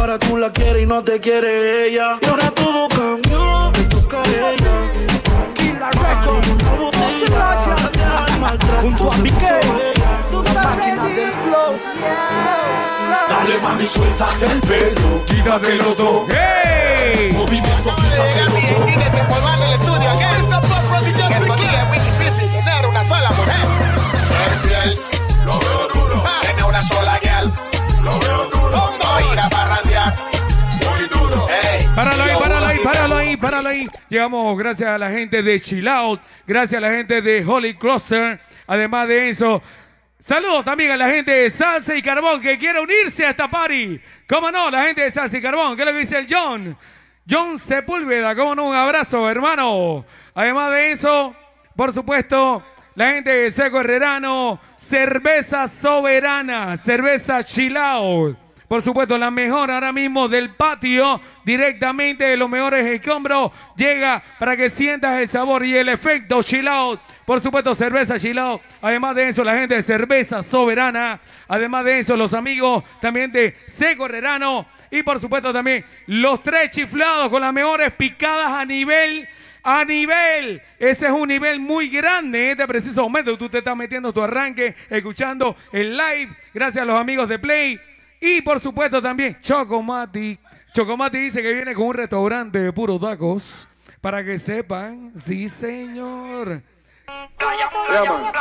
Ahora 0.00 0.18
tú 0.18 0.38
la 0.38 0.50
quieres 0.50 0.82
y 0.82 0.86
no 0.86 1.04
te 1.04 1.20
quiere 1.20 1.88
ella. 1.88 2.18
Y 2.22 2.26
ahora 2.26 2.50
todo 2.52 2.88
cambió, 2.88 3.70
te 3.74 3.84
toca 3.84 4.16
a 4.16 4.24
ella. 4.24 4.72
Al 8.26 8.40
maltrato 8.40 9.10
se 9.10 9.20
puso 9.20 9.22
bella. 9.22 10.52
La 10.54 10.62
máquina 10.62 11.04
del 11.04 11.32
flow. 11.44 11.72
Dale 13.28 13.58
mami, 13.62 13.86
suéltate 13.86 14.46
el 14.46 14.60
pelo, 14.62 15.24
quítatelo 15.26 15.94
todo. 15.94 16.26
¡Hey! 16.30 17.30
Movimiento, 17.34 17.94
quítatelo 17.94 18.52
todo. 18.52 18.88
Y 18.88 18.96
Llegamos 34.08 34.58
gracias 34.58 34.88
a 34.88 34.98
la 34.98 35.10
gente 35.10 35.42
de 35.42 35.60
Chill 35.60 35.88
gracias 36.46 36.78
a 36.78 36.80
la 36.80 36.90
gente 36.90 37.22
de 37.22 37.44
Holy 37.44 37.74
Cluster. 37.74 38.40
Además 38.66 39.08
de 39.08 39.28
eso, 39.28 39.62
saludos 40.18 40.64
también 40.64 40.90
a 40.90 40.96
la 40.96 41.08
gente 41.08 41.30
de 41.30 41.50
Salsa 41.50 41.96
y 41.96 42.02
Carbón 42.02 42.40
que 42.40 42.58
quiere 42.58 42.80
unirse 42.80 43.24
a 43.24 43.30
esta 43.30 43.48
party. 43.48 44.00
¿Cómo 44.28 44.50
no? 44.50 44.70
La 44.70 44.84
gente 44.84 45.02
de 45.02 45.10
Salsa 45.10 45.38
y 45.38 45.42
Carbón. 45.42 45.76
¿Qué 45.76 45.82
es 45.82 45.86
lo 45.86 45.92
que 45.92 45.98
dice 45.98 46.18
el 46.18 46.26
John? 46.28 46.76
John 47.28 47.58
Sepúlveda, 47.58 48.34
¿cómo 48.34 48.54
no? 48.54 48.64
Un 48.68 48.76
abrazo, 48.76 49.28
hermano. 49.30 50.04
Además 50.34 50.72
de 50.72 50.92
eso, 50.92 51.34
por 51.76 51.92
supuesto, 51.92 52.64
la 52.94 53.12
gente 53.12 53.30
de 53.30 53.50
Seco 53.50 53.80
Herrerano, 53.80 54.60
cerveza 54.76 55.68
soberana, 55.68 56.76
cerveza 56.76 57.42
Chill. 57.44 57.76
Por 58.70 58.82
supuesto, 58.82 59.18
la 59.18 59.32
mejor 59.32 59.68
ahora 59.68 59.92
mismo 59.92 60.28
del 60.28 60.50
patio, 60.50 61.20
directamente 61.44 62.22
de 62.22 62.36
los 62.36 62.48
mejores 62.48 62.86
escombros, 62.86 63.50
llega 63.74 64.22
para 64.38 64.56
que 64.56 64.70
sientas 64.70 65.20
el 65.20 65.26
sabor 65.26 65.66
y 65.66 65.76
el 65.76 65.88
efecto 65.88 66.40
chill 66.44 66.68
out. 66.68 67.00
Por 67.26 67.40
supuesto, 67.40 67.74
cerveza 67.74 68.16
chill 68.16 68.38
out. 68.38 68.62
Además 68.80 69.16
de 69.16 69.28
eso, 69.28 69.42
la 69.42 69.56
gente 69.56 69.74
de 69.74 69.82
cerveza 69.82 70.40
soberana. 70.40 71.18
Además 71.48 71.84
de 71.84 71.98
eso, 71.98 72.16
los 72.16 72.32
amigos 72.32 72.84
también 73.00 73.32
de 73.32 73.56
Seco 73.66 74.06
Herrerano. 74.06 74.68
Y 74.88 75.02
por 75.02 75.18
supuesto 75.18 75.52
también 75.52 75.84
los 76.06 76.40
tres 76.40 76.70
chiflados 76.70 77.28
con 77.28 77.40
las 77.40 77.52
mejores 77.52 77.92
picadas 77.94 78.52
a 78.52 78.64
nivel 78.64 79.28
a 79.64 79.84
nivel. 79.84 80.62
Ese 80.78 81.06
es 81.06 81.12
un 81.12 81.26
nivel 81.26 81.58
muy 81.58 81.88
grande 81.88 82.44
en 82.44 82.50
este 82.52 82.68
preciso 82.68 83.02
momento. 83.02 83.36
Tú 83.36 83.48
te 83.48 83.58
estás 83.58 83.76
metiendo 83.76 84.12
tu 84.12 84.22
arranque, 84.22 84.76
escuchando 84.88 85.56
el 85.72 85.96
live. 85.96 86.36
Gracias 86.54 86.82
a 86.82 86.86
los 86.86 87.00
amigos 87.00 87.28
de 87.28 87.40
Play. 87.40 87.80
Y 88.20 88.42
por 88.42 88.60
supuesto 88.60 89.00
también 89.00 89.38
Chocomati. 89.40 90.38
Chocomati 90.72 91.18
dice 91.18 91.42
que 91.42 91.52
viene 91.52 91.74
con 91.74 91.86
un 91.86 91.94
restaurante 91.94 92.58
de 92.58 92.72
puros 92.72 93.00
tacos. 93.00 93.66
Para 94.00 94.24
que 94.24 94.38
sepan. 94.38 95.12
Sí, 95.16 95.48
señor. 95.48 96.62
Yeah, 97.90 98.04
man. 98.04 98.32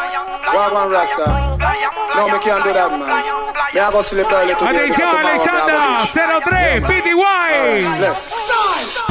Wagwan 0.53 0.91
Rasta. 0.91 1.57
No, 2.15 2.27
me 2.27 2.39
can't 2.39 2.63
do 2.63 2.73
that, 2.73 2.91
man. 2.91 3.07
Me 3.73 3.79
I 3.79 3.91
go 3.91 4.01
sleep 4.01 4.27
early 4.31 4.55
today. 4.55 4.91
Atención, 4.91 5.09
Alexandra 5.15 5.99
03, 6.45 6.83
PTY. 6.83 7.23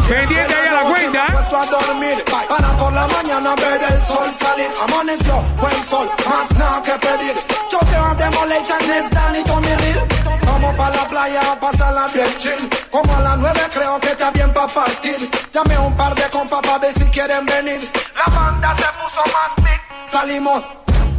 Pendiente 0.08 0.54
ahí 0.54 0.68
a 0.68 0.72
la 0.72 0.82
cuenta. 0.82 1.26
Puesto 1.32 1.56
a 1.56 1.66
dormir, 1.66 2.24
para 2.48 2.68
por 2.78 2.92
la 2.92 3.06
mañana 3.08 3.54
ver 3.56 3.82
el 3.82 4.00
sol 4.00 4.30
salir. 4.30 4.70
Amaneció, 4.82 5.42
buen 5.60 5.84
sol, 5.84 6.10
más 6.28 6.50
nada 6.52 6.82
que 6.82 6.92
pedir. 6.92 7.34
Choqueo 7.68 8.04
a 8.04 8.14
Demolition, 8.14 8.90
es 8.90 9.10
Danny 9.10 9.44
Tommy 9.44 9.68
Real. 9.68 10.17
Vamos 10.48 10.74
pa' 10.76 10.90
la 10.90 11.04
playa 11.06 11.52
a 11.52 11.60
pasarla 11.60 12.06
bien 12.14 12.32
chill. 12.38 12.70
Como 12.90 13.14
a 13.14 13.20
las 13.20 13.36
nueve 13.36 13.60
creo 13.74 14.00
que 14.00 14.08
está 14.08 14.30
bien 14.30 14.52
pa' 14.52 14.66
partir. 14.66 15.18
Llamé 15.52 15.74
a 15.74 15.80
un 15.82 15.96
par 15.96 16.14
de 16.14 16.22
compas 16.30 16.60
pa' 16.66 16.78
ver 16.78 16.94
si 16.94 17.04
quieren 17.16 17.44
venir. 17.46 17.80
La 18.16 18.34
banda 18.34 18.74
se 18.76 18.88
puso 18.98 19.22
más 19.34 19.52
big. 19.64 19.80
Salimos 20.10 20.62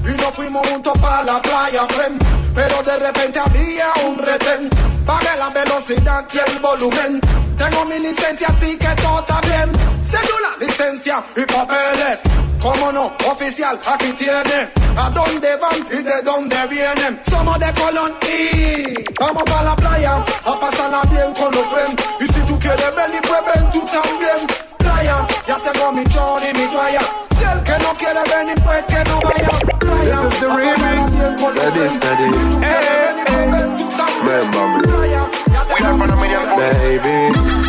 y 0.04 0.12
nos 0.22 0.34
fuimos 0.36 0.68
juntos 0.68 0.94
pa' 1.00 1.24
la 1.24 1.42
playa, 1.42 1.86
friend. 1.96 2.20
pero 2.56 2.82
de 2.84 2.98
repente 2.98 3.40
había 3.40 3.88
un 4.08 4.18
retén. 4.18 4.70
Pagué 5.06 5.36
la 5.38 5.50
velocidad 5.50 6.26
y 6.34 6.38
el 6.50 6.60
volumen. 6.60 7.22
Tengo 7.58 7.86
mi 7.86 8.00
licencia, 8.00 8.48
así 8.48 8.78
que 8.78 8.90
todo 9.02 9.20
está 9.20 9.40
bien. 9.42 9.72
Cédula, 10.04 10.50
licencia 10.60 11.24
y 11.36 11.46
papeles. 11.46 12.49
Cómo 12.62 12.92
no, 12.92 13.12
oficial, 13.32 13.80
aquí 13.88 14.12
tiene. 14.14 14.70
¿A 14.98 15.10
dónde 15.12 15.56
van 15.56 15.80
y 15.92 16.04
de 16.04 16.22
dónde 16.24 16.58
vienen? 16.68 17.22
Somos 17.30 17.58
de 17.58 17.72
Colón 17.74 18.14
y 18.28 18.96
vamos 19.18 19.44
para 19.44 19.64
la 19.64 19.76
playa 19.76 20.16
a 20.46 20.56
pasarla 20.56 21.02
bien 21.10 21.34
con 21.34 21.54
los 21.56 21.66
friends. 21.68 22.04
Y 22.20 22.26
si 22.34 22.42
tú 22.42 22.60
quieres 22.60 22.96
venir, 22.96 23.22
pues 23.22 23.42
ven 23.54 23.72
tú 23.72 23.80
también. 23.86 24.48
Playa, 24.78 25.26
ya 25.48 25.56
tengo 25.56 25.92
mi 25.94 26.04
chor 26.06 26.42
y 26.44 26.58
mi 26.58 26.68
toalla. 26.68 27.02
Y 27.40 27.44
el 27.44 27.64
que 27.64 27.84
no 27.84 27.94
quiere 27.94 28.22
venir, 28.36 28.62
pues 28.66 28.86
que 28.86 29.04
no 29.10 29.20
vaya. 29.22 29.50
Playa, 29.80 30.22
This 30.22 30.34
is 30.34 30.40
the 30.40 30.48
remix. 30.48 31.10
Steady, 31.52 31.90
steady. 31.96 32.24
Y 32.24 32.34
si 32.34 32.50
tú 32.50 32.60
quieres 32.60 33.16
venir, 33.16 33.26
pues 33.26 33.52
ven 33.52 33.78
tú 33.78 33.90
también. 33.96 34.52
Man, 34.52 34.82
Playa, 34.82 35.30
ya 35.54 35.76
tengo 35.76 35.98
mi 35.98 36.08
chor 36.08 36.28
y 36.28 36.92
mi 36.92 37.00
Baby. 37.00 37.69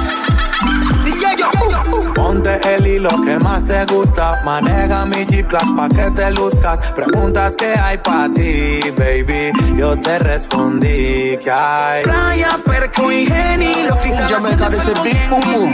Ponte 2.30 2.60
el 2.76 2.86
hilo 2.86 3.10
que 3.22 3.40
más 3.40 3.64
te 3.64 3.84
gusta. 3.86 4.40
Maneja 4.44 5.04
mi 5.04 5.26
G-Class 5.26 5.72
pa' 5.76 5.88
que 5.88 6.12
te 6.12 6.30
luzcas. 6.30 6.78
Preguntas 6.92 7.56
que 7.56 7.74
hay 7.76 7.98
pa' 7.98 8.28
ti, 8.32 8.82
baby. 8.96 9.50
Yo 9.76 9.98
te 9.98 10.16
respondí 10.20 11.36
que 11.38 11.50
hay. 11.50 12.04
Playa, 12.04 12.50
perco 12.64 13.10
y 13.10 13.26
geni. 13.26 13.82
Los 13.82 13.98
cristales 13.98 14.30
Jamaica, 14.30 14.70
they 14.70 14.78
say 14.78 14.94
big 15.02 15.28
boom 15.28 15.40
boom. 15.40 15.72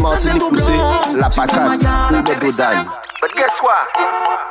Martinique, 0.00 0.66
la 1.14 1.28
le 2.10 2.34
godane. 2.36 2.84
But 2.84 3.11
guess 3.42 3.58
what? 3.60 3.88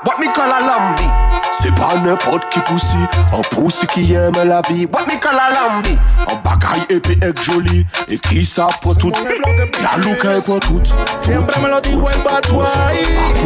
What 0.03 0.19
me 0.19 0.27
call 0.33 0.51
a 0.51 0.59
lambi? 0.59 1.07
C'est 1.51 1.73
pas 1.75 1.95
n'importe 2.03 2.49
qui 2.49 2.59
poussi, 2.61 2.97
un 3.37 3.41
poussi 3.55 3.87
qui 3.87 4.13
aime 4.13 4.33
la 4.43 4.61
vie. 4.67 4.85
What 4.91 5.05
me 5.07 5.17
call 5.19 5.39
a 5.39 5.51
lambi? 5.53 5.97
Un 6.29 6.35
bagaille 6.43 6.85
épais 6.89 7.17
et 7.21 7.41
joli, 7.41 7.85
et 8.09 8.15
qui 8.15 8.43
ça 8.43 8.67
pour 8.81 8.97
tout. 8.97 9.11
Y'a 9.13 9.97
Luca 9.97 10.41
pour 10.41 10.59
tout. 10.59 10.81
Siempre 11.21 11.59
me 11.61 11.69
lo 11.69 11.79
dijo 11.79 12.09
el 12.09 12.21
Batuay. 12.21 12.67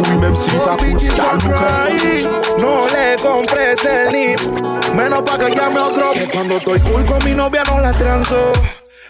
Oui, 0.02 0.16
même 0.16 0.34
si 0.34 0.50
t'as 0.64 0.76
coûte, 0.76 1.02
y'a 1.02 1.34
Luca 1.34 1.58
pour 1.90 1.98
tout. 1.98 2.64
No 2.64 2.80
le 2.88 3.16
compres 3.22 3.86
el 3.86 4.12
ni 4.12 4.96
Menos 4.96 5.22
pa' 5.22 5.36
que 5.36 5.54
llame 5.54 5.78
otro 5.78 6.12
Que 6.12 6.26
cuando 6.26 6.56
estoy 6.56 6.80
cool 6.80 7.04
con 7.04 7.22
mi 7.24 7.32
novia 7.32 7.62
no 7.64 7.80
la 7.80 7.92
transo 7.92 8.52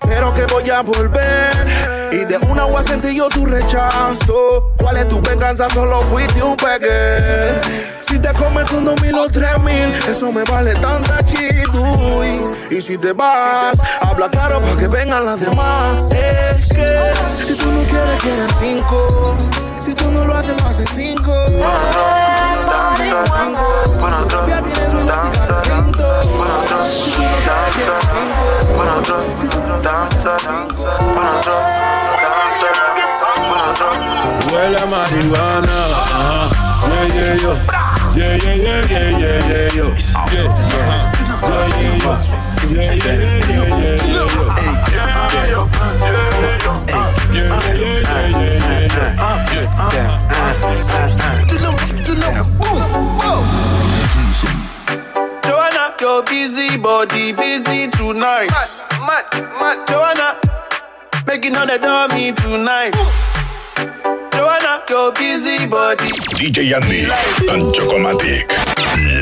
Pero 0.01 0.33
que 0.35 0.45
voy 0.47 0.71
a 0.71 0.83
volver. 0.83 2.11
Y 2.13 2.25
de 2.25 2.39
una 2.39 2.65
voy 2.65 2.81
a 2.81 2.83
sentir 2.83 3.13
yo 3.13 3.29
su 3.31 3.47
rechazo. 3.47 4.73
¿Cuál 4.79 4.99
es 4.99 5.09
tu 5.09 5.21
venganza? 5.21 5.69
Solo 5.71 6.03
fuiste 6.03 6.41
un 6.43 6.57
pegue 6.57 7.61
Si 8.09 8.19
te 8.21 8.33
comes 8.35 8.71
dos 8.71 9.03
mil 9.03 9.15
o 9.17 9.29
tres 9.29 9.61
mil 9.65 9.93
Eso 10.09 10.31
me 10.31 10.45
vale 10.45 10.75
tanta 10.75 11.25
chituy 11.25 12.41
Y 12.71 12.81
si 12.81 12.97
te 12.97 13.13
vas, 13.13 13.77
habla 14.01 14.31
claro 14.31 14.61
para 14.61 14.77
que 14.77 14.87
vengan 14.87 15.25
las 15.25 15.41
demás. 15.41 16.13
Es 16.13 16.69
que 16.69 17.45
si 17.45 17.55
tú 17.55 17.71
no 17.73 17.83
quieres, 17.83 18.23
quieres 18.23 18.53
cinco 18.61 19.37
Si 19.87 19.95
tú 19.95 20.11
no 20.11 20.25
lo 20.25 20.35
haces, 20.35 20.61
lo 20.61 20.67
haces 20.67 20.89
cinco 20.97 21.47
ya 24.49 24.61
tienes 24.61 24.93
mi 24.93 25.01
cigarrito. 25.01 26.23
Si 27.05 27.11
tú 27.13 27.23
no 27.23 27.37
quieres, 27.39 27.71
quieres 27.73 28.05
Huele 34.53 34.79
a 34.81 34.87
marihuana. 34.87 35.79
Ajá. 35.95 36.51
Yeah, 36.89 37.07
yeah, 37.15 37.37
yo. 37.37 37.53
Yeah, 38.17 38.35
yeah, 38.43 38.57
yeah, 38.57 38.83
yeah, 38.91 39.11
yeah, 39.21 39.47
yeah, 39.47 39.69
yo. 39.71 39.87
Yeah, 40.33 40.51
ajá. 40.67 40.99
Yeah, 41.07 41.31
yeah, 41.31 41.31
yo. 41.31 41.31
Yeah, 41.37 41.37
yeah, 41.37 41.37
yeah, 41.37 41.37
yeah, 41.37 41.37
yeah, 41.37 41.37
yeah, 41.37 41.37
yo. 41.37 41.37
Yeah, 41.37 41.37
yo. 41.37 41.37
Yeah, 41.37 41.63
yeah, 41.67 41.87
yeah, 41.87 42.03
yeah, 42.03 42.11
yeah, 42.11 42.13
yeah, 42.17 42.51
yeah. 42.51 42.56
Joanna, 55.43 55.95
your 56.01 56.23
busy 56.25 56.77
body 56.77 57.33
busy 57.33 57.89
tonight. 57.91 58.51
Mad, 59.01 59.25
mad, 59.61 59.89
Joanna, 59.89 60.41
making 61.27 61.57
all 61.57 61.67
the 61.67 61.79
dummy 61.79 62.33
tonight. 62.33 62.95
Joanna, 64.33 64.83
your 64.89 65.13
busy 65.13 65.67
body. 65.67 66.09
DJ 66.35 66.75
Andy 66.75 67.05
and 67.49 67.73
Chocomatic. 67.75 68.51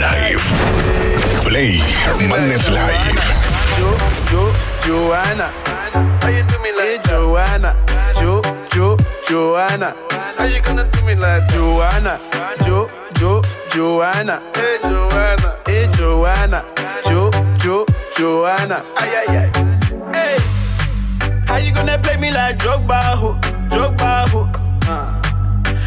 Live. 0.00 1.03
Play 1.44 1.78
Madness 2.28 2.68
Live. 2.70 3.20
Jo, 3.78 3.96
Jo, 4.30 4.52
Joanna. 4.84 5.50
How 6.22 6.28
you 6.28 6.42
do 6.44 6.58
me 6.62 6.72
like 6.72 6.88
hey, 6.88 6.98
Joanna? 7.04 7.76
Jo, 8.18 8.40
Jo, 8.72 8.96
Joanna. 9.28 9.94
How 10.36 10.44
you 10.46 10.60
gonna 10.62 10.84
do 10.90 11.02
me 11.04 11.14
like 11.14 11.46
Joanna? 11.48 12.18
Jo, 12.64 12.88
Jo, 13.18 13.42
Joanna. 13.70 14.42
Hey 14.56 14.78
Joanna. 14.82 15.58
Hey 15.66 15.86
Joanna. 15.92 16.64
Jo, 17.06 17.30
Jo, 17.58 17.86
Joanna. 18.16 18.84
Ay, 18.96 19.10
ay, 19.28 19.36
ay. 19.36 19.50
Hey. 20.14 20.36
How 21.46 21.58
you 21.58 21.72
gonna 21.72 21.98
play 21.98 22.16
me 22.16 22.30
like 22.30 22.58
Drogba, 22.58 23.16
ho? 23.20 23.34
Drogba, 23.70 24.28
ho? 24.30 24.48
Uh. 24.88 25.20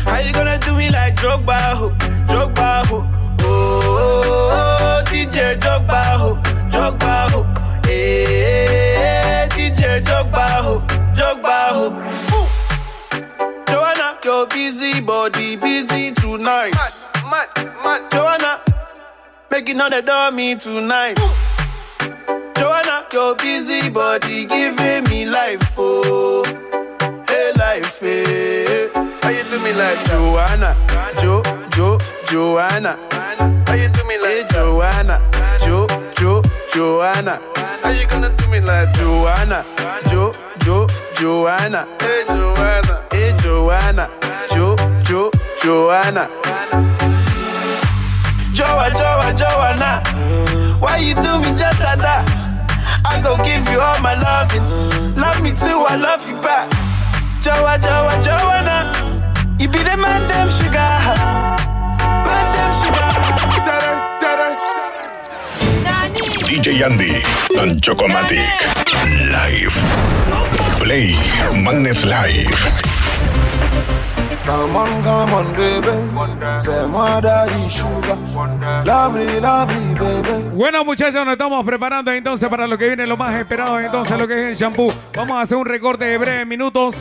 How 0.05 0.19
you 0.19 0.33
gonna 0.33 0.57
do 0.59 0.73
me 0.75 0.89
like 0.89 1.15
Drogba, 1.15 1.73
ho? 1.75 1.89
Drogba, 2.29 2.85
ho? 2.87 3.05
Oh, 3.41 3.81
oh, 3.83 4.21
oh, 4.51 4.76
DJ 5.27 5.59
Drogba, 5.59 6.17
ho? 6.17 6.35
Drogba, 6.71 7.29
ho? 7.31 7.43
Hey, 7.85 8.95
eh, 8.95 9.47
DJ 9.49 10.01
Drogba, 10.01 10.47
ho? 10.63 10.79
Drogba, 11.15 11.57
ho? 11.75 11.87
Ooh. 12.31 12.47
Joanna, 13.67 14.17
your 14.23 14.47
busy 14.47 15.01
body 15.01 15.57
busy 15.57 16.13
tonight. 16.13 16.73
Mad, 17.29 17.49
mad, 17.55 17.73
mad. 17.83 18.11
Joanna, 18.11 18.61
making 19.51 19.81
all 19.81 19.89
the 19.89 20.01
dummy 20.01 20.55
tonight. 20.55 21.19
Joanna, 22.55 23.05
your 23.11 23.35
busy 23.35 23.89
body 23.89 24.45
giving 24.45 25.03
me 25.09 25.25
life, 25.25 25.75
oh, 25.77 26.45
hey 27.27 27.51
life, 27.57 27.99
hey. 27.99 28.89
How 29.21 29.29
you 29.29 29.43
do 29.43 29.59
me 29.59 29.73
like 29.73 30.05
Joanna, 30.05 30.73
Jo, 31.19 31.43
Jo, 31.71 31.97
Joanna? 32.27 33.16
You 33.77 33.87
do 33.89 34.03
me 34.05 34.17
like 34.17 34.31
hey, 34.31 34.43
Joanna, 34.49 35.21
Jo, 35.61 35.85
Jo, 36.17 36.41
Joanna? 36.73 37.39
How 37.83 37.91
you 37.91 38.07
gonna 38.07 38.35
do 38.35 38.47
me 38.47 38.59
like 38.59 38.91
Joanna, 38.93 39.63
Jo, 40.09 40.31
Jo, 40.65 40.87
Joanna? 41.13 41.87
Hey 42.01 42.23
Joanna, 42.25 43.05
hey 43.11 43.33
Joanna, 43.37 44.09
Jo, 44.49 44.75
Jo, 45.03 45.29
Joanna. 45.61 46.27
Joa, 48.51 48.89
Joa, 48.97 49.31
Joanna. 49.37 50.01
Why 50.79 50.97
you 50.97 51.13
do 51.13 51.37
me 51.37 51.53
just 51.55 51.79
like 51.79 51.99
that? 51.99 52.25
I 53.05 53.21
go 53.21 53.37
give 53.43 53.69
you 53.69 53.79
all 53.79 54.01
my 54.01 54.15
loving. 54.15 54.65
Love 55.15 55.43
me 55.43 55.51
too, 55.51 55.85
I 55.85 55.95
love 55.97 56.27
you 56.27 56.41
back. 56.41 56.71
Joa, 57.43 57.77
Joa, 57.77 58.17
Joanna. 58.25 59.55
You 59.59 59.67
be 59.67 59.83
the 59.83 59.95
man, 59.97 60.27
damn 60.27 60.49
sugar. 60.49 61.56
DJ 66.47 66.83
Andy 66.83 67.21
and 67.59 67.81
Chocomatic. 67.81 68.39
Live. 69.31 69.75
Play 70.79 71.15
Madness 71.63 72.03
Live. 72.05 72.87
Come 74.45 74.77
on, 74.77 75.03
come 75.03 75.33
on, 75.33 75.53
baby. 75.55 76.61
Say 76.61 76.87
my 76.87 77.19
daddy 77.19 77.69
sugar. 77.69 78.17
Lovely, 78.85 79.39
lovely, 79.41 79.93
baby. 79.95 80.55
Bueno, 80.55 80.85
muchachos, 80.85 81.25
nos 81.25 81.33
estamos 81.33 81.65
preparando 81.65 82.11
entonces 82.11 82.47
para 82.47 82.65
lo 82.65 82.77
que 82.77 82.87
viene, 82.87 83.05
lo 83.05 83.17
más 83.17 83.35
esperado 83.35 83.79
entonces, 83.79 84.17
lo 84.17 84.25
que 84.27 84.33
es 84.33 84.49
el 84.51 84.55
shampoo. 84.55 84.93
Vamos 85.15 85.37
a 85.37 85.41
hacer 85.41 85.57
un 85.57 85.65
recorte 85.65 86.05
de 86.05 86.17
breves 86.17 86.47
minutos, 86.47 86.95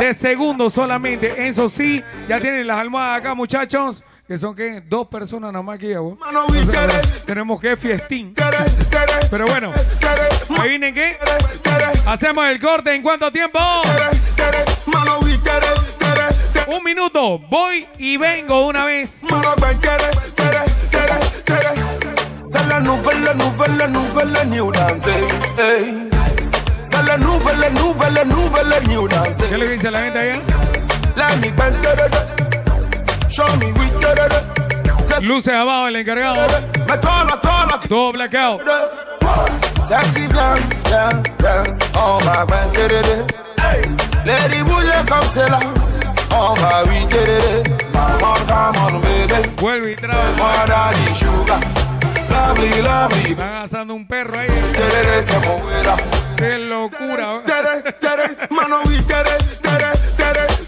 de 0.00 0.14
segundos 0.14 0.72
solamente. 0.72 1.48
Eso 1.48 1.68
sí, 1.68 2.02
ya 2.28 2.40
tienen 2.40 2.66
las 2.66 2.78
almohadas 2.78 3.18
acá, 3.18 3.34
muchachos. 3.34 4.02
Que 4.30 4.38
son 4.38 4.54
que 4.54 4.80
dos 4.88 5.08
personas 5.08 5.50
nada 5.50 5.60
más 5.60 5.76
que 5.76 5.88
ya, 5.88 5.98
vos. 5.98 6.16
Entonces, 6.54 7.24
tenemos 7.24 7.60
que 7.60 7.76
fiestín. 7.76 8.32
Pero 9.28 9.44
bueno, 9.46 9.72
ahí 10.56 10.68
vienen 10.68 10.94
qué. 10.94 11.18
Hacemos 12.06 12.46
el 12.46 12.60
corte 12.60 12.94
en 12.94 13.02
cuánto 13.02 13.32
tiempo. 13.32 13.58
Un 16.68 16.84
minuto, 16.84 17.40
voy 17.50 17.88
y 17.98 18.16
vengo 18.18 18.68
una 18.68 18.84
vez. 18.84 19.10
C'est 22.36 22.68
la 22.68 22.78
nouvelle, 22.78 23.34
nouvelle, 23.36 23.90
nouvelle 23.90 24.48
new 24.48 24.70
dance. 24.70 25.08
Hey. 25.58 26.08
C'est 26.80 27.04
la 27.04 27.16
nouvelle, 27.16 27.72
nouvelle, 27.74 28.28
nouvelle 28.28 28.88
new 28.88 29.08
dance. 29.08 29.42
¿Qué 29.48 29.58
le 29.58 29.70
dice 29.70 29.88
a 29.88 29.90
la 29.90 30.02
gente 30.04 30.18
allá? 30.20 30.40
Me 31.40 32.39
Luces 35.20 35.54
abajo, 35.54 35.88
el 35.88 35.96
encargado. 35.96 36.46
Todo, 37.88 38.12
blackout. 38.12 38.62
Sexy. 39.88 40.28
On. 40.36 40.60
Lady. 44.24 44.60
On 48.22 48.46
come 48.46 48.78
on, 48.78 49.00
baby. 49.00 49.48
Vuelve 49.60 49.92
y 49.92 49.96
trae. 49.96 50.16
Moi, 50.36 50.66
daddy, 50.66 51.14
sugar. 51.14 51.60
Lovely, 52.30 52.82
lovely. 52.82 53.30
Están 53.32 53.56
asando 53.56 53.94
un 53.94 54.06
perro 54.06 54.38
ahí. 54.38 54.48
Terere 54.72 55.22
se 55.22 55.38
moverá. 55.40 55.96
Qué 56.36 56.58
locura. 56.58 57.42
Tere, 57.44 57.92
tere, 58.00 58.36
mano 58.50 58.80
y 58.84 59.02
tere, 59.02 59.36
tere, 59.60 59.92
tere. 60.16 60.59